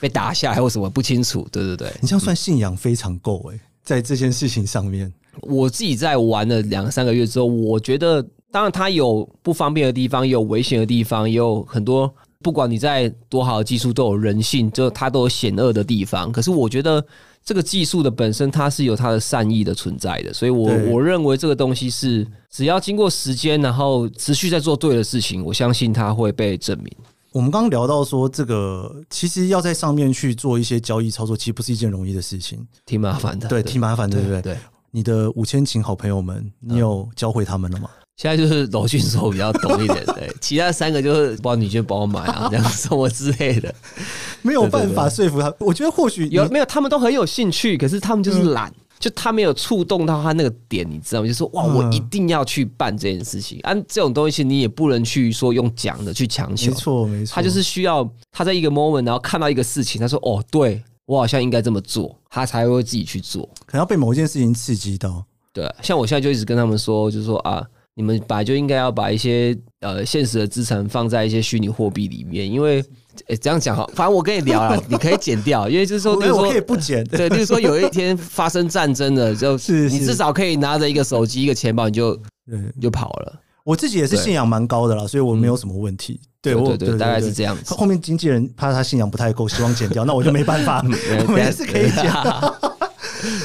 [0.00, 16.32] 被打下来或什么不清楚，对对对，你这样算信仰非常够诶、欸，在这件事情上面，我自己在玩了两三个月之后，我觉得当然它有不方便的地方，也有危险的地方，也有很多不管你在多好的技术，都有人性，就它都有险恶的地方。
[16.32, 17.04] 可是我觉得
[17.44, 26.90] 这个技术的本身，它是有它的善意的存在的，所以我我认为这个东西是只要经过时间，然后持续在做对的事情，我相信它会被证明。
[27.32, 33.46] 我们刚刚聊到说，这个其实要在上面去做一些交易操作，其实不是一件容易的事情，挺麻烦的。
[33.48, 34.42] 对，挺麻烦的，对不对？
[34.42, 34.58] 对，
[34.90, 37.88] 你的五千群好朋友们，你有教会他们了吗？
[38.16, 43.72] 现在就是罗俊说比较懂一点，对， 其他三个就是帮你去帮我买啊，这样什么之类的，
[44.42, 45.54] 没有办法说服他。
[45.58, 48.72] 我觉得或许有没有，他们都很有兴趣，可是他们就是懒。
[49.00, 51.26] 就他没有触动到他那个点，你知道吗？
[51.26, 53.58] 就是说哇，我一定要去办这件事情。
[53.62, 56.70] 按、嗯啊、这种东西，你也不能去说用讲的去强求。
[56.70, 57.34] 没错，没错。
[57.34, 63.48] 他就是需要他在一个 moment，然后看到一个事情，他说：“哦，对我好像应该这么做。”他才会自己去做。
[63.64, 65.24] 可能要被某一件事情刺激到。
[65.54, 72.84] 对，像我现在就一直跟他们说，就是说啊，你们本来就应该要把一些呃现实的资产放在一些虚拟货币里面，因为。
[73.28, 77.04] 哎，这样讲哈，反正我跟你聊了， 你可以剪掉，因为就是说，我可以不剪。
[77.04, 82.14] 对，就是说有一天发生战争了， 就是你至少可以拿着一个手机、一个钱包，你就
[82.46, 83.40] 对就跑了。
[83.62, 86.18] 我自己也是信仰蛮高的啦，所以我没有什么问题。
[86.42, 87.74] 对，我对大概是这样子。
[87.74, 90.82] 后面经纪人怕他信仰不太够，希望剪掉， 那我就没办法，
[91.28, 92.10] 我也是可以剪。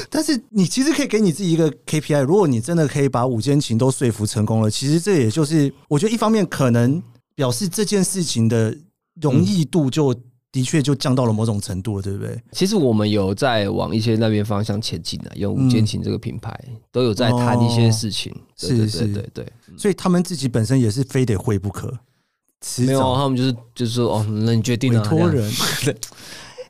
[0.08, 7.00] 但是你其实可以给你自己一个 KPI，如果你真的可以把五间琴都说服成功了，其实这也就是我觉得一方面可能
[7.34, 8.74] 表示这件事情的
[9.20, 10.14] 容易度就
[10.52, 12.40] 的确就降到了某种程度了，对不对？
[12.52, 16.58] 其实我们有在往一些那边方向前进的，用五间琴这个品牌
[16.90, 21.92] 都有在谈一些事情，是是，对对，所以他们自己本身也是非得会不可。
[22.78, 25.50] 没有，他们就是就是说哦，那你决定了，委托人。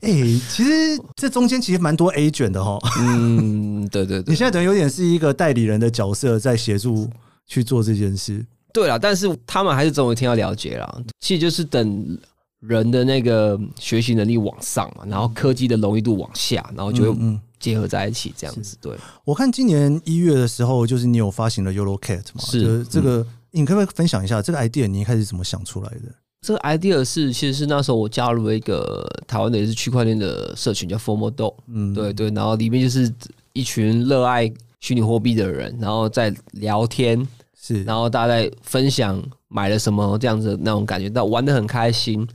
[0.02, 0.70] 哎、欸，其实
[1.14, 2.78] 这中间其实蛮多 A 卷的哈。
[3.00, 7.08] 嗯，对对对，你现在等于有点是一个代理人的角色，在协助
[7.46, 8.44] 去做这件事。
[8.74, 11.02] 对了，但是他们还是总有一天要了解啦。
[11.20, 12.18] 其实就是等
[12.60, 18.76] 人的那个学习能力往上嘛，然后科技的容易度往下，然后就会结合在一起这样子。
[18.80, 22.40] 对，我看今年一月的时候，就是你有发行了 Yolo Cat 嘛？
[22.40, 23.18] 是这个。
[23.22, 24.86] 嗯你可不可以分享一下这个 idea？
[24.86, 26.14] 你一开始怎么想出来的？
[26.42, 33.10] 这个 idea 是其实是那时候我加入了一个台湾的也是区块链的社群，叫 FOMO 嗯，对对，然后里面就是
[33.54, 37.26] 一群热爱虚拟货币的人，然后在聊天，
[37.58, 42.28] 是，然后大家在分享买了什么这样子的那种感觉，但玩的很开心。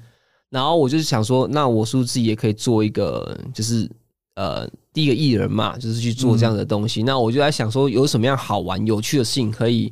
[0.52, 3.90] 然后我就是想说，那我是不是自己也可以做一个，就是
[4.36, 7.02] 呃，第一个艺人嘛，就是去做这样的东西。
[7.02, 9.92] 嗯、那我就在想说，有什么样好玩、有趣的事情可以。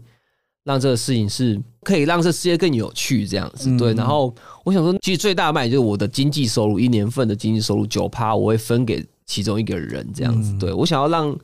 [0.65, 3.91] 让这个事情是可以让这世界更有趣，这样子对。
[3.93, 4.31] 然后
[4.63, 10.55] 我想说，其实最大卖就是我的经济收入，一年份的经济收入九趴，我会分给其中一个人，这样子。
[10.59, 11.35] 对，我想要让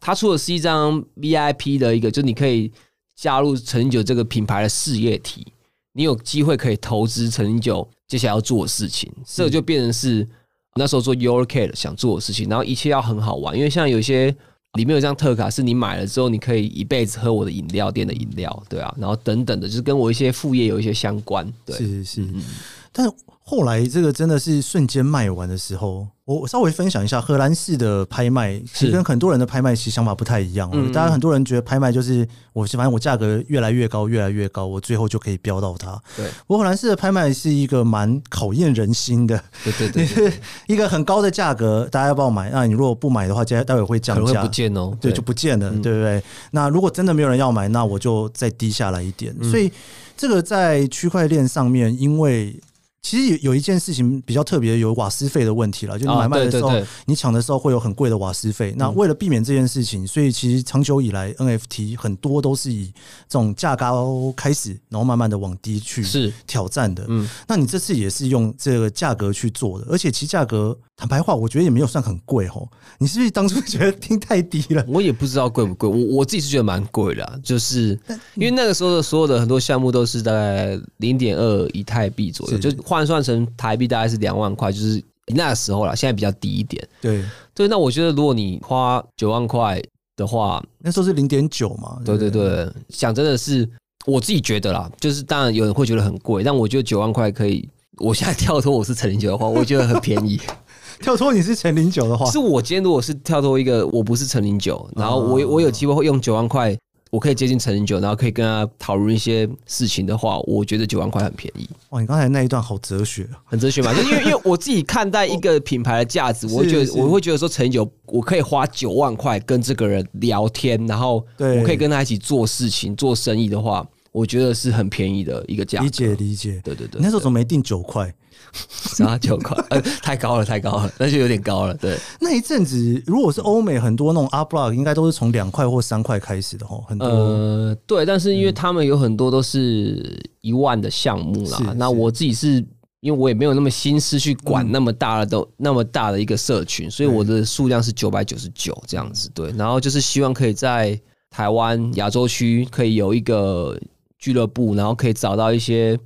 [0.00, 2.72] 他出的是一张 VIP 的一个，就你可以
[3.14, 5.46] 加入陈零酒这个品牌的事业体，
[5.92, 10.28] 你有机会可以投资陈零酒接下来要做的事情，这就变成是
[10.74, 12.46] 那时候做 Your Kid 想做的事情。
[12.46, 14.36] 然后一切要很好玩，因为像有些。
[14.78, 22.42] 里面有张特卡，是你买了之后，你可以一辈子喝我的饮料店的饮料，对啊，然后等等的，就是跟我一些副业有一些相关，对，是是是，嗯、
[22.90, 23.06] 但。
[23.44, 30.70] 后来这个真的是瞬间卖完的时候，我稍微分享一下荷兰式的拍卖，其实跟很多人的拍卖其实想法不太一样。
[30.92, 36.00] 大家很多人觉得拍卖就是我反正我价格越来越高，越来越高，我最后就可以标到它。
[36.16, 39.42] 对，不过荷兰式的拍卖是一个蛮考验人心的。
[39.64, 40.32] 对对对，
[40.68, 42.48] 一个很高的价格，大家要不要买？
[42.50, 46.22] 那你如果不买的话，接待会会降价，不见哦，对，就不见了，对不对？
[46.52, 49.34] 那如果真的没有人要买，那我就再低下来一点。
[49.42, 49.70] 所以
[50.16, 52.58] 这个在区块链上面，因为
[53.02, 55.98] 其实有有一件事情比较特别，有瓦斯费的问题了。
[55.98, 56.70] 就你买卖的时候，
[57.06, 58.72] 你抢的时候会有很贵的瓦斯费。
[58.76, 62.86] 那为了避免这件事情，所以其实长久以来 NFT 很多都是以
[63.28, 67.04] 这种价高开始，然后慢慢的往低去挑战的。
[67.08, 72.68] 嗯，那你这次也是用这个价格去做的，而且其价格坦白话，我觉得也没有算很贵哦。
[72.98, 74.84] 你是不是当初觉得听太低了？
[74.86, 77.98] 我也不知道贵不贵，我我自己是觉得蛮贵的，就是
[78.34, 82.70] 因为那个时候的所有的很多项目都是大概零点二以太币左右，就。
[82.92, 86.86] 换算成台币大概是两万块，就是那个时候啦，现在比较低一点。
[87.00, 87.24] 对
[87.54, 89.82] 对，那我觉得如果你花九万块
[90.14, 91.98] 的话，那时候是零点九嘛。
[92.04, 93.66] 对对对，想真的是
[94.04, 97.66] 我自己觉得啦，就是当然有人会觉得很贵，但我觉得九万块可以。
[97.96, 100.38] 我现在跳脱我是陈零九的话，我觉得很便宜。
[101.00, 106.76] 跳脱你是陈零九的话，是我今天如果是跳脱一个我不是陈零九，然后我我有机会会用九万块。
[107.12, 111.68] 我可以接近陈零九，然后可以跟他讨论一些事情的话，我觉得九万块很便宜。
[111.90, 113.92] 哇，你刚才那一段好哲学，很哲学嘛？
[113.92, 125.82] 就 因为因为我自己看待一个品牌的价值，我会觉得我会觉得说陈零九，我可以花九万块跟这个人聊天，然后我可以跟他一起做事情、做生意的话，我觉得是很便宜的一个价。
[125.82, 126.98] 理解理解，对对对。
[126.98, 128.10] 你那时候怎么没定九块？
[128.68, 129.56] 啥九块？
[129.70, 131.74] 呃，太高了，太高了，那就有点高了。
[131.74, 136.84] 对，那一阵子如果是欧美很多那种 up block，应该都是从两块或三块开始的哦。
[136.86, 141.58] 很多呃，对，但是因为他们有很多都是一万的项目啦。
[141.62, 142.56] 嗯、那我自己是
[143.00, 149.30] 因为我也没有那么心思去管那么大的都、嗯、那么大的一个社群，所以我的数量是九百九十九这样子。
[149.32, 151.00] 对，然后就是希望可以在
[151.30, 153.78] 台湾亚洲区可以有一个
[154.18, 155.98] 俱乐部，然后可以找到一些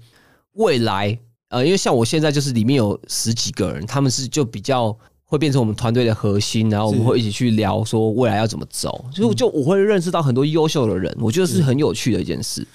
[0.52, 1.18] 未来。
[1.48, 12.66] 呃，因为像我现在就是里面有十几个人，他们是就比较会变成我们团队的核心，然后我们会一起去聊说未来要怎么走，所以就我会认识到很多优秀的人，我觉得是很有趣的一件事。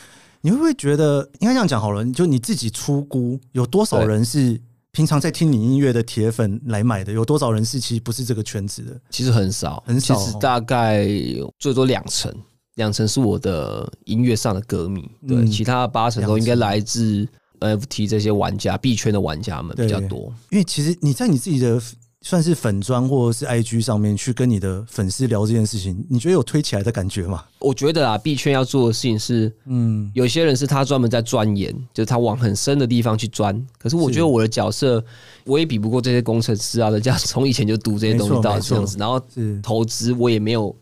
[0.41, 2.03] 你会不会觉得应该这样讲好了？
[2.11, 4.59] 就你自己出估有多少人是
[4.91, 7.11] 平常在听你音乐的铁粉来买的？
[7.11, 8.99] 有多少人是其实不是这个圈子的？
[9.09, 11.07] 其实很少，很少，其实大概
[11.59, 12.33] 最多两成，
[12.75, 17.27] 两成是我的音乐上的歌迷，对，其他的八成都应该来自。
[17.61, 20.33] NFT 这些玩家币圈的玩家们比较多。
[20.49, 21.81] 因为其实你在你自己的。
[22.23, 27.43] 算是粉砖或者是 IG 上面去跟你的粉丝聊这件事情，你觉得有推起来的感觉吗？
[27.57, 33.59] 我觉得啊，币圈要做的事情是，嗯，有些人是他专门在钻研，就是他往很深的地方去钻。
[33.79, 35.03] 可是我觉得我的角色，
[35.45, 39.19] 我也比不过这些工程师啊，人家从以前就读这些东西到这样子，然后
[39.63, 40.75] 投资我也没有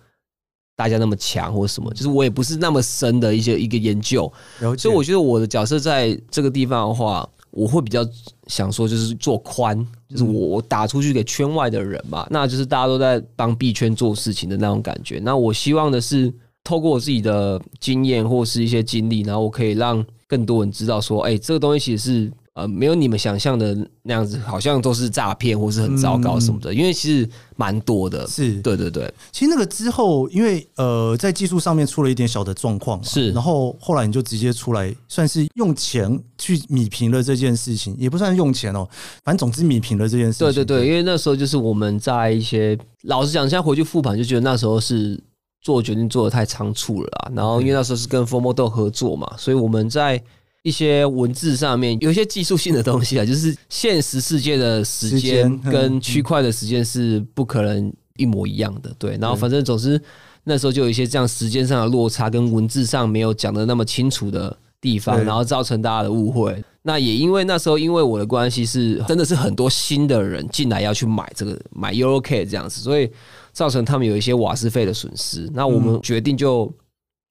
[0.79, 4.31] 大家那么强或什么，就是我也不是那么深的一些一个研究。
[4.77, 7.29] 所以我觉得我的角色在这个地方的话。
[7.51, 8.07] 我会比较
[8.45, 9.75] 想说，就是做宽，
[10.07, 15.19] 就是我我打出去给圈外的人嘛，那就是大家都在帮币圈做事情的那种感觉。
[15.23, 16.31] 那我希望的是，
[16.63, 22.31] 透过我自己的经验或是一些经历，然后我可以让更多人知道说，哎，这个东西其实是。
[22.53, 26.73] 呃，没有你们想象的那样子，好像都是诈骗或是很糟糕什么的。
[26.73, 29.11] 因为其实蛮多的，是对对对。
[29.31, 33.31] 其实那个之后，因为呃，在技术上面出了一点小的状况，是。
[33.31, 38.87] 然后后来你就直接出来，算是用钱去米平了这件事情，也不算用钱哦，
[39.23, 40.47] 反正总之米平了这件事情。
[40.47, 45.17] 对对对，因为那时候就是我们在一些，老实讲，现在回去复盘就觉得那时候是
[45.61, 47.31] 做决定做的太仓促了啊。
[47.33, 50.21] 然后因为那时候是跟 FOMODOG 合作嘛，所以我们在。
[50.61, 59.17] 一些文字上面有一些技术性的东西啊， 就是现实世界的时间跟区块的时间是不可能一模一样的，对。
[59.21, 59.99] 然后反正总之
[60.43, 66.61] 那时候就有一些这样时间上的落差，跟文字上没有讲的那么清楚的地方，然后造成大家的误会。
[66.81, 73.09] 那也因为那时候因为我的关系是真的是很多新的人进来要去买这个买 EuroCat 这样子，所以
[73.53, 75.49] 造成他们有一些瓦斯费的损失。
[75.53, 76.69] 那我们决定就。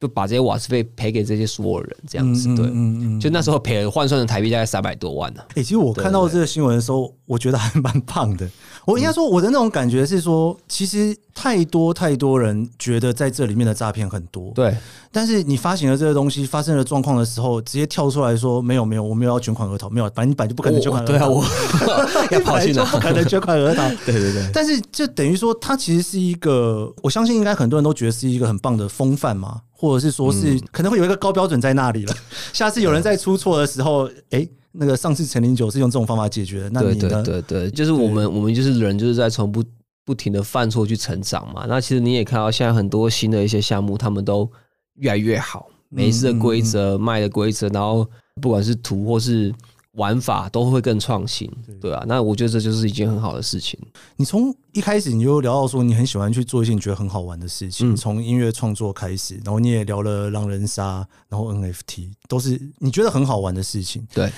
[0.01, 5.41] 就把这些瓦斯费赔给这些所有人，这样子对，嗯嗯嗯，就那时候赔换算成台币大概三百多万呢。
[5.51, 8.49] 哎，其实我看到这个新闻的时候，我觉得还蛮棒的。
[8.87, 14.75] 我应该说，我的那种感觉是说，其实太多太多人觉得在这里面的诈骗很多，对。
[15.11, 21.13] 但是你发行了这个东西，发生了状况的时候，直接跳出来说没有没有，我没有要卷款额逃，没有，反正你本来就不可能捐款额逃。
[21.13, 21.45] 对啊，我
[22.31, 22.85] 要 跑去哪？
[22.85, 23.87] 不可能捐款额逃。
[24.07, 24.49] 对对对。
[24.55, 29.61] 但是就等于说，它其实是一个，我相信应该很多人都觉得是一个很棒的风范嘛。
[29.79, 32.15] 或者是说，是可能会有一个高标准在那里了。
[32.53, 37.23] 下次有人再出错的时候，哎，那个上次陈林九是用这种方法解决的，那你呢？
[37.23, 39.65] 对对对，就是我们我们就是人，就是在从不
[40.05, 41.65] 不停的犯错去成长嘛。
[41.69, 44.51] 那其实你也看到，现在很多新的一些项目，他们都
[44.97, 48.05] 越来越好，每一次的规则、卖的规则，然后
[48.43, 49.55] 不管是图或是。
[49.99, 53.79] 玩法都会更创新，对啊，那我觉得这就是一件很好的事情。
[54.17, 64.07] 你从一开始你就聊到说你很喜欢去做一些你觉得很好玩的事情，从音乐创作开始，然后你也聊了狼人杀，然后 NFT 都是你觉得很好玩的事情。
[64.15, 64.33] 对，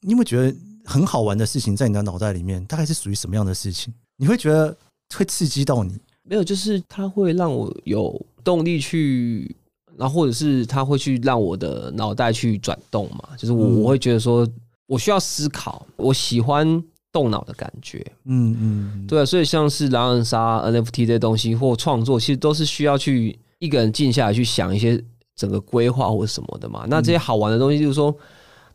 [0.00, 3.92] 你有没有觉得很好玩的事情在你的脑袋里面大概是属于什么样的事情？
[4.16, 4.74] 你会觉得
[5.14, 6.00] 会刺激到你？
[6.22, 9.54] 没有，就是它会让我有动力去，
[9.98, 14.48] 然后或者是它会去让我的脑袋去转动嘛，就是我我会觉得说。
[14.86, 16.82] 我需要思考，我喜欢
[17.12, 25.02] 动脑的感觉，嗯嗯，对啊，所以像是狼人杀、NFT 这些东西或创作，其实都是需要去一个人静下来去想一些
[25.36, 26.84] 整个规划或什么的嘛。
[26.88, 28.14] 那这些好玩的东西，就是说，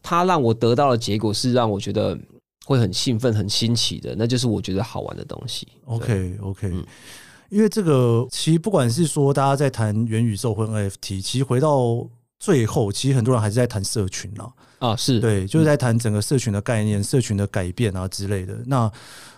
[0.02, 2.18] 它让我得到的结果是让我觉得
[2.66, 5.68] 会很兴奋、很新奇的，那就是我觉得好玩的东西。
[5.86, 6.72] OK OK，
[7.50, 12.08] 因为这个其实不管是说大家在谈元宇宙或 NFT，其实回到
[12.40, 14.50] 最后，其实很多人还是在谈社群啊。
[14.80, 18.58] 啊，是对，就是在谈整个社群的概念、社群的改变啊之类的。
[18.66, 18.92] 那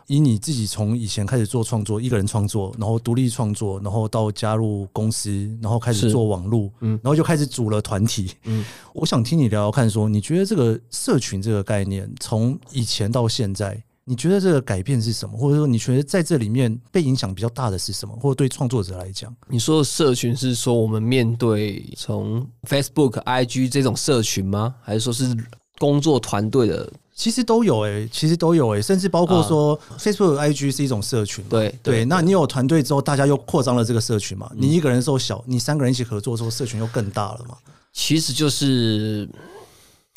[0.07, 5.29] 以你自己从以前开始做创作，一个人创作，然后独立创作，然后到加入公司，
[5.61, 8.31] 然后开始做网络，嗯，然后就开始组了团体。
[8.43, 8.63] 嗯，
[8.93, 13.81] 我想听你聊聊看，说你觉得这个社群这个概念，从以前到现在。
[14.03, 15.37] 你觉得这个改变是什么？
[15.37, 18.13] 或者说，你觉得在这里面被影响比较大的是什么？
[18.19, 24.73] 或者对创作者来讲，你说的社群是说我们面对从 Facebook、IG 这种社群吗？
[24.81, 25.35] 还是说是
[25.77, 26.91] 工作团队的？
[27.13, 31.45] 其实都有诶、欸，其实都有诶、欸，甚至包括说 Facebook、IG 是一种社群。
[31.47, 34.51] 对对，那你有团队之后，大家又扩张了这个社群嘛？
[34.55, 37.55] 你一个人的时候小，你三个人一起合作之后，社群又更大了嘛？
[37.93, 39.29] 其实就是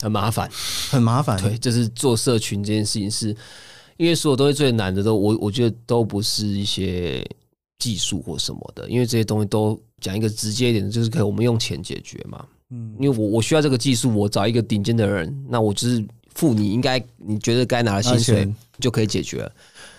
[0.01, 0.51] 很麻烦，
[0.91, 1.39] 很麻烦。
[1.43, 3.37] 对，就是做社群这件事情是。
[3.97, 7.25] 因为所有东西最难的都，我我觉得都不是一些
[7.79, 12.45] 技术或什么的，因为这些东西都讲一个直接一点的，就是可以我们用钱解决嘛。
[12.71, 19.53] 嗯，因为我我需要这个技术，我找一个顶尖的人，那我就是付你应该你觉得该拿的薪水就可以解决了。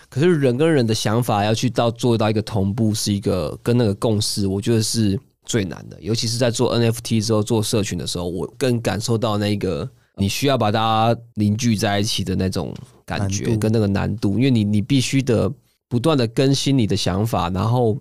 [0.08, 5.96] 可是人跟人的想法要去到做到一个同步，是一个跟那个共识，我觉得是最难的。
[6.00, 9.88] 尤其是在做 NFT 之后做社群的时候，我更感受到那个。
[10.16, 10.80] 你需要把大
[11.14, 15.52] 家凝聚在一起的那种感觉跟那个难度，因为你你必须得
[15.88, 17.92] 不断的更新你的想法，然后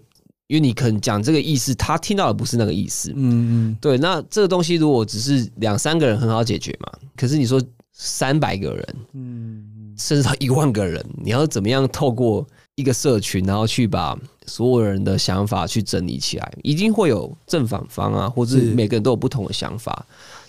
[0.47, 3.97] 因为你可能讲这个意思，他听到的不是那个意思，嗯嗯，对。
[3.97, 7.61] 那这个东西如果只是两三个人很好解决嘛，可是你说
[7.91, 16.53] 三百个人，嗯，甚至到一万个人，你要怎么样透过一个社群，然后去把所有人的想法去整理起来？
[16.63, 20.05] 一定会有正反方啊，或者每个人都有不同的想法。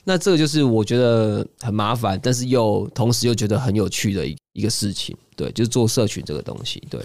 [0.08, 5.16] 那这个就是我觉得很麻烦，但是又同时又觉得很有趣的一一个事情。
[5.34, 6.80] 对，就是做社群这个东西。
[6.88, 7.00] 对，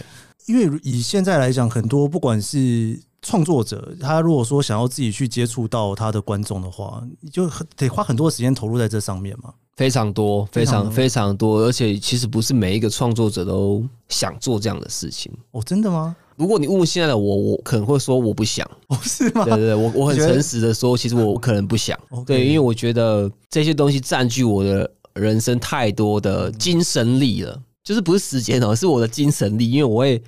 [0.47, 9.53] 因为以现在来讲，很多不管是创作者，他如果说想要自己去接触到他的观众的话，你就得花很多时间投入在这上面嘛。
[9.77, 15.31] 非常多，非常非常多，而且其实不是每一个创作者都想做这样的事情。
[15.51, 16.15] 哦，真的吗？
[16.35, 18.69] 如果你问现在的我，我可能会说我不想。
[18.87, 19.43] 哦，是吗？
[19.45, 21.97] 对对对，我我很诚实的说，其实我可能不想。
[22.27, 27.59] 对，因为我觉得这些东西占据我的人生太多的精神力了，
[27.91, 30.21] 就是不是时间哦，是我的精神力，因为我会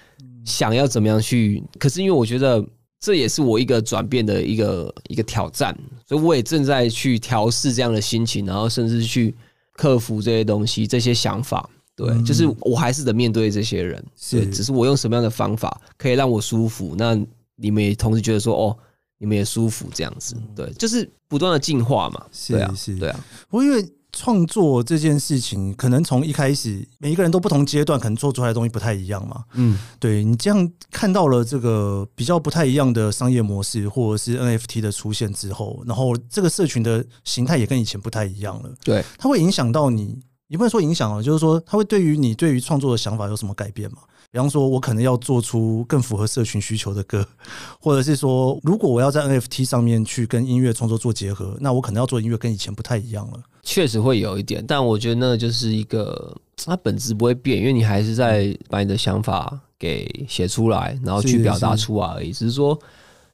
[0.43, 1.63] 想要怎么样去。
[1.79, 2.63] 可是因为我觉得。
[3.05, 9.35] 这也是我一个转变的一个一个挑战，所以我也正在去调试这样的心情，然后甚至去
[9.73, 11.69] 克服这些东西、这些想法。
[11.97, 17.13] 对，就是我还是得面对这些人，是，只是我用什么样的方法可以让我舒服，那
[17.57, 18.77] 你们也同时觉得说，哦，
[19.17, 22.25] 你们也舒服这样子，对，就是不断的进化嘛。
[22.31, 23.85] 是啊，是，对啊，我因为。
[24.15, 29.43] 创作这件事情，可能从一开始，每一个人都不同阶段，可能做出来的东西不太一样嘛。
[29.53, 38.69] 嗯，对，你这样看到了这个比较不太一样的商业模式，或者是 NFT 的出现之后，然后这个社群的形态也跟以前不太一样了。
[38.83, 43.97] 对，它会影响到你，也不能说影响哦，就是说它会对于你对于创作的想法有什么改变吗？
[44.33, 47.23] 比方说，我可能要做出更符合社群需求的歌，
[47.79, 53.39] 或者是说，如果我要在 NFT 上面去跟音乐创作做结合，那我可能要做音乐跟以前不太一样了。
[53.61, 62.75] 确实会有一点，但我觉得那就是一个，它本质不会变，因为你还是在把你的想法给写出来，然后去表达出来而已，只是说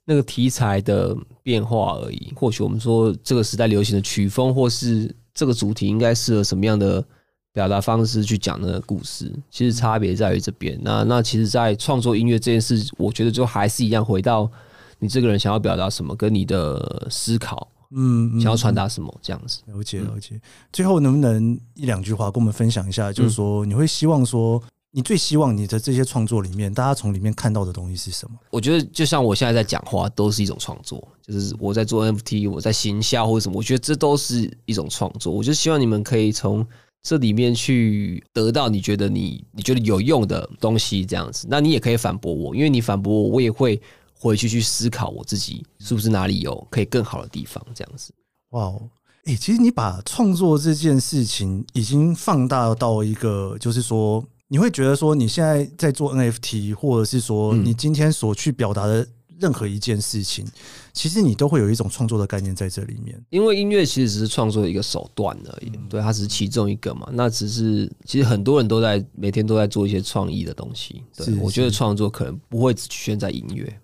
[0.04, 2.34] 那个题材的变化而已。
[2.36, 7.02] 或许我们说这个时代流行的曲风，或是这个主题应该适合什么样的。
[7.52, 10.80] 表达方式去讲那个故事，其实差别在于这边。
[10.84, 14.50] 那那其实，在创作音乐这件事，我觉得就还是一样，回到
[15.00, 19.62] 你这个人想要表达什么，跟你的思考，嗯，想要传达什么这样子。
[19.66, 20.40] 了解了解。
[20.72, 23.12] 最后，能不能一两句话跟我们分享一下？
[23.12, 28.38] 就是说，你会希望说，你最希望你的这些创作里面，大家从里面看到的东西是什么？
[28.52, 31.06] 我觉得，就像我现在在讲话，都是一种创作。
[31.26, 35.34] 就是我在做 NFT，我在行销或者什么，我觉得这都是一种创作。
[35.34, 36.66] 我就希望你们可以从。
[37.02, 43.82] 这里面去得到你觉得你你觉得有用的东西，这样子，那你也可以反驳我，因为你反驳我，我也会
[44.14, 48.14] 回去去思考我自己是不是哪里有可以更好的地方，这样子。
[48.50, 48.82] 哇哦，
[49.26, 59.08] 诶，其实你把创作这件事情已经放大到一个，就是说，你会觉得说你现在在做 NFT，或者是说你今天所去表达的。
[59.42, 60.46] 任何一件事情，
[60.94, 63.20] 其实你都会有一种创作的概念在这里面。
[63.30, 67.08] 因为音乐其实只是创作的一个手段而已，对，它只是其中一个嘛。
[67.14, 71.04] 那只是其实很多人都在每天都在做一些创意的东西。
[71.16, 73.80] 对，我觉得创作可能不会只局限在音乐。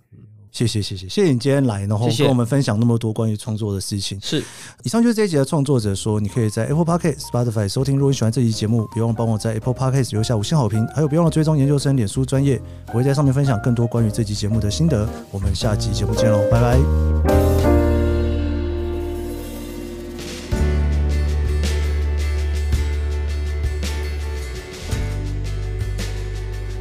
[0.56, 4.18] 谢谢谢谢谢谢你今天来，然后跟我们分享那么多关于创作的事情。
[4.22, 4.42] 是，
[4.84, 7.98] 以上就是这一集的创作者说，你可以在 Apple Podcast、Spotify 收听。
[7.98, 15.06] 如果你喜欢这期节目，别忘了帮我在 Apple Podcast 留下五星好评，还有别忘了追踪研究生脸书专业，我会在上面分享更多关于这期节目的心得。
[15.30, 16.80] 我们下期节目见喽，拜拜。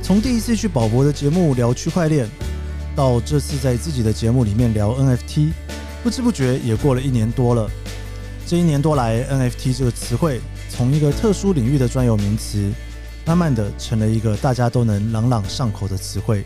[0.00, 2.28] 从第一次去宝博的节目聊区块链。
[2.94, 5.50] 到这次在自己的节目里面聊 NFT，
[6.02, 7.68] 不知不觉也过了一年多了。
[8.46, 12.70] 这一年多来，NFT 这个词汇从一个特殊领域的专有名词，
[13.26, 16.44] 慢慢的成了一个大家都能朗朗上口的词汇。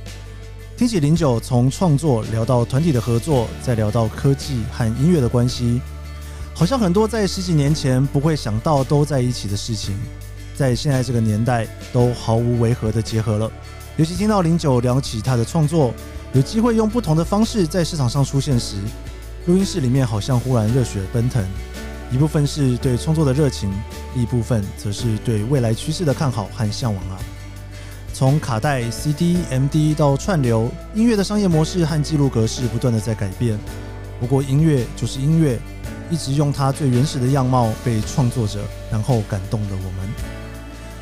[0.76, 5.80] 听起零九从创作聊到团体的合作，再聊到科技和音乐的关系，
[6.54, 9.94] 好像很多在十几年前不会想到都在一起的事情，
[10.54, 13.50] 在现在这个年代都毫无违和的结合了。
[13.96, 15.92] 尤其听到零九聊起他的创作。
[16.34, 18.76] 有机会用不同的方式在市场上出现时，
[19.46, 21.42] 录音室里面好像忽然热血奔腾。
[22.10, 23.72] 一部分是对创作的热情，
[24.14, 27.18] 一部分则是对未来趋势的看好和向往啊。
[28.12, 33.58] 从卡带、CD、MD 到串流，音乐的商业模式和记录格式不断的在改变。
[34.20, 35.58] 不过音乐就是音乐，
[36.10, 38.60] 一直用它最原始的样貌被创作者，
[38.90, 40.10] 然后感动了我们。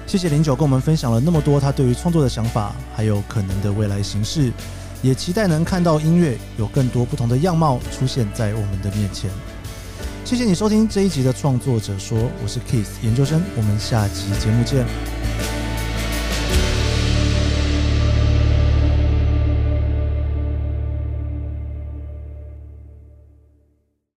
[0.06, 4.52] 谢谢零九跟我们分享了那么多他对于创作的想法，还有可能的未来形式。
[5.06, 9.30] 也期待能看到音乐有更多不同的样貌出现在我们的面前。
[10.24, 15.15] 谢谢你收听这一集的创作者说，我是 Kiss 研究生，我们下集节目见。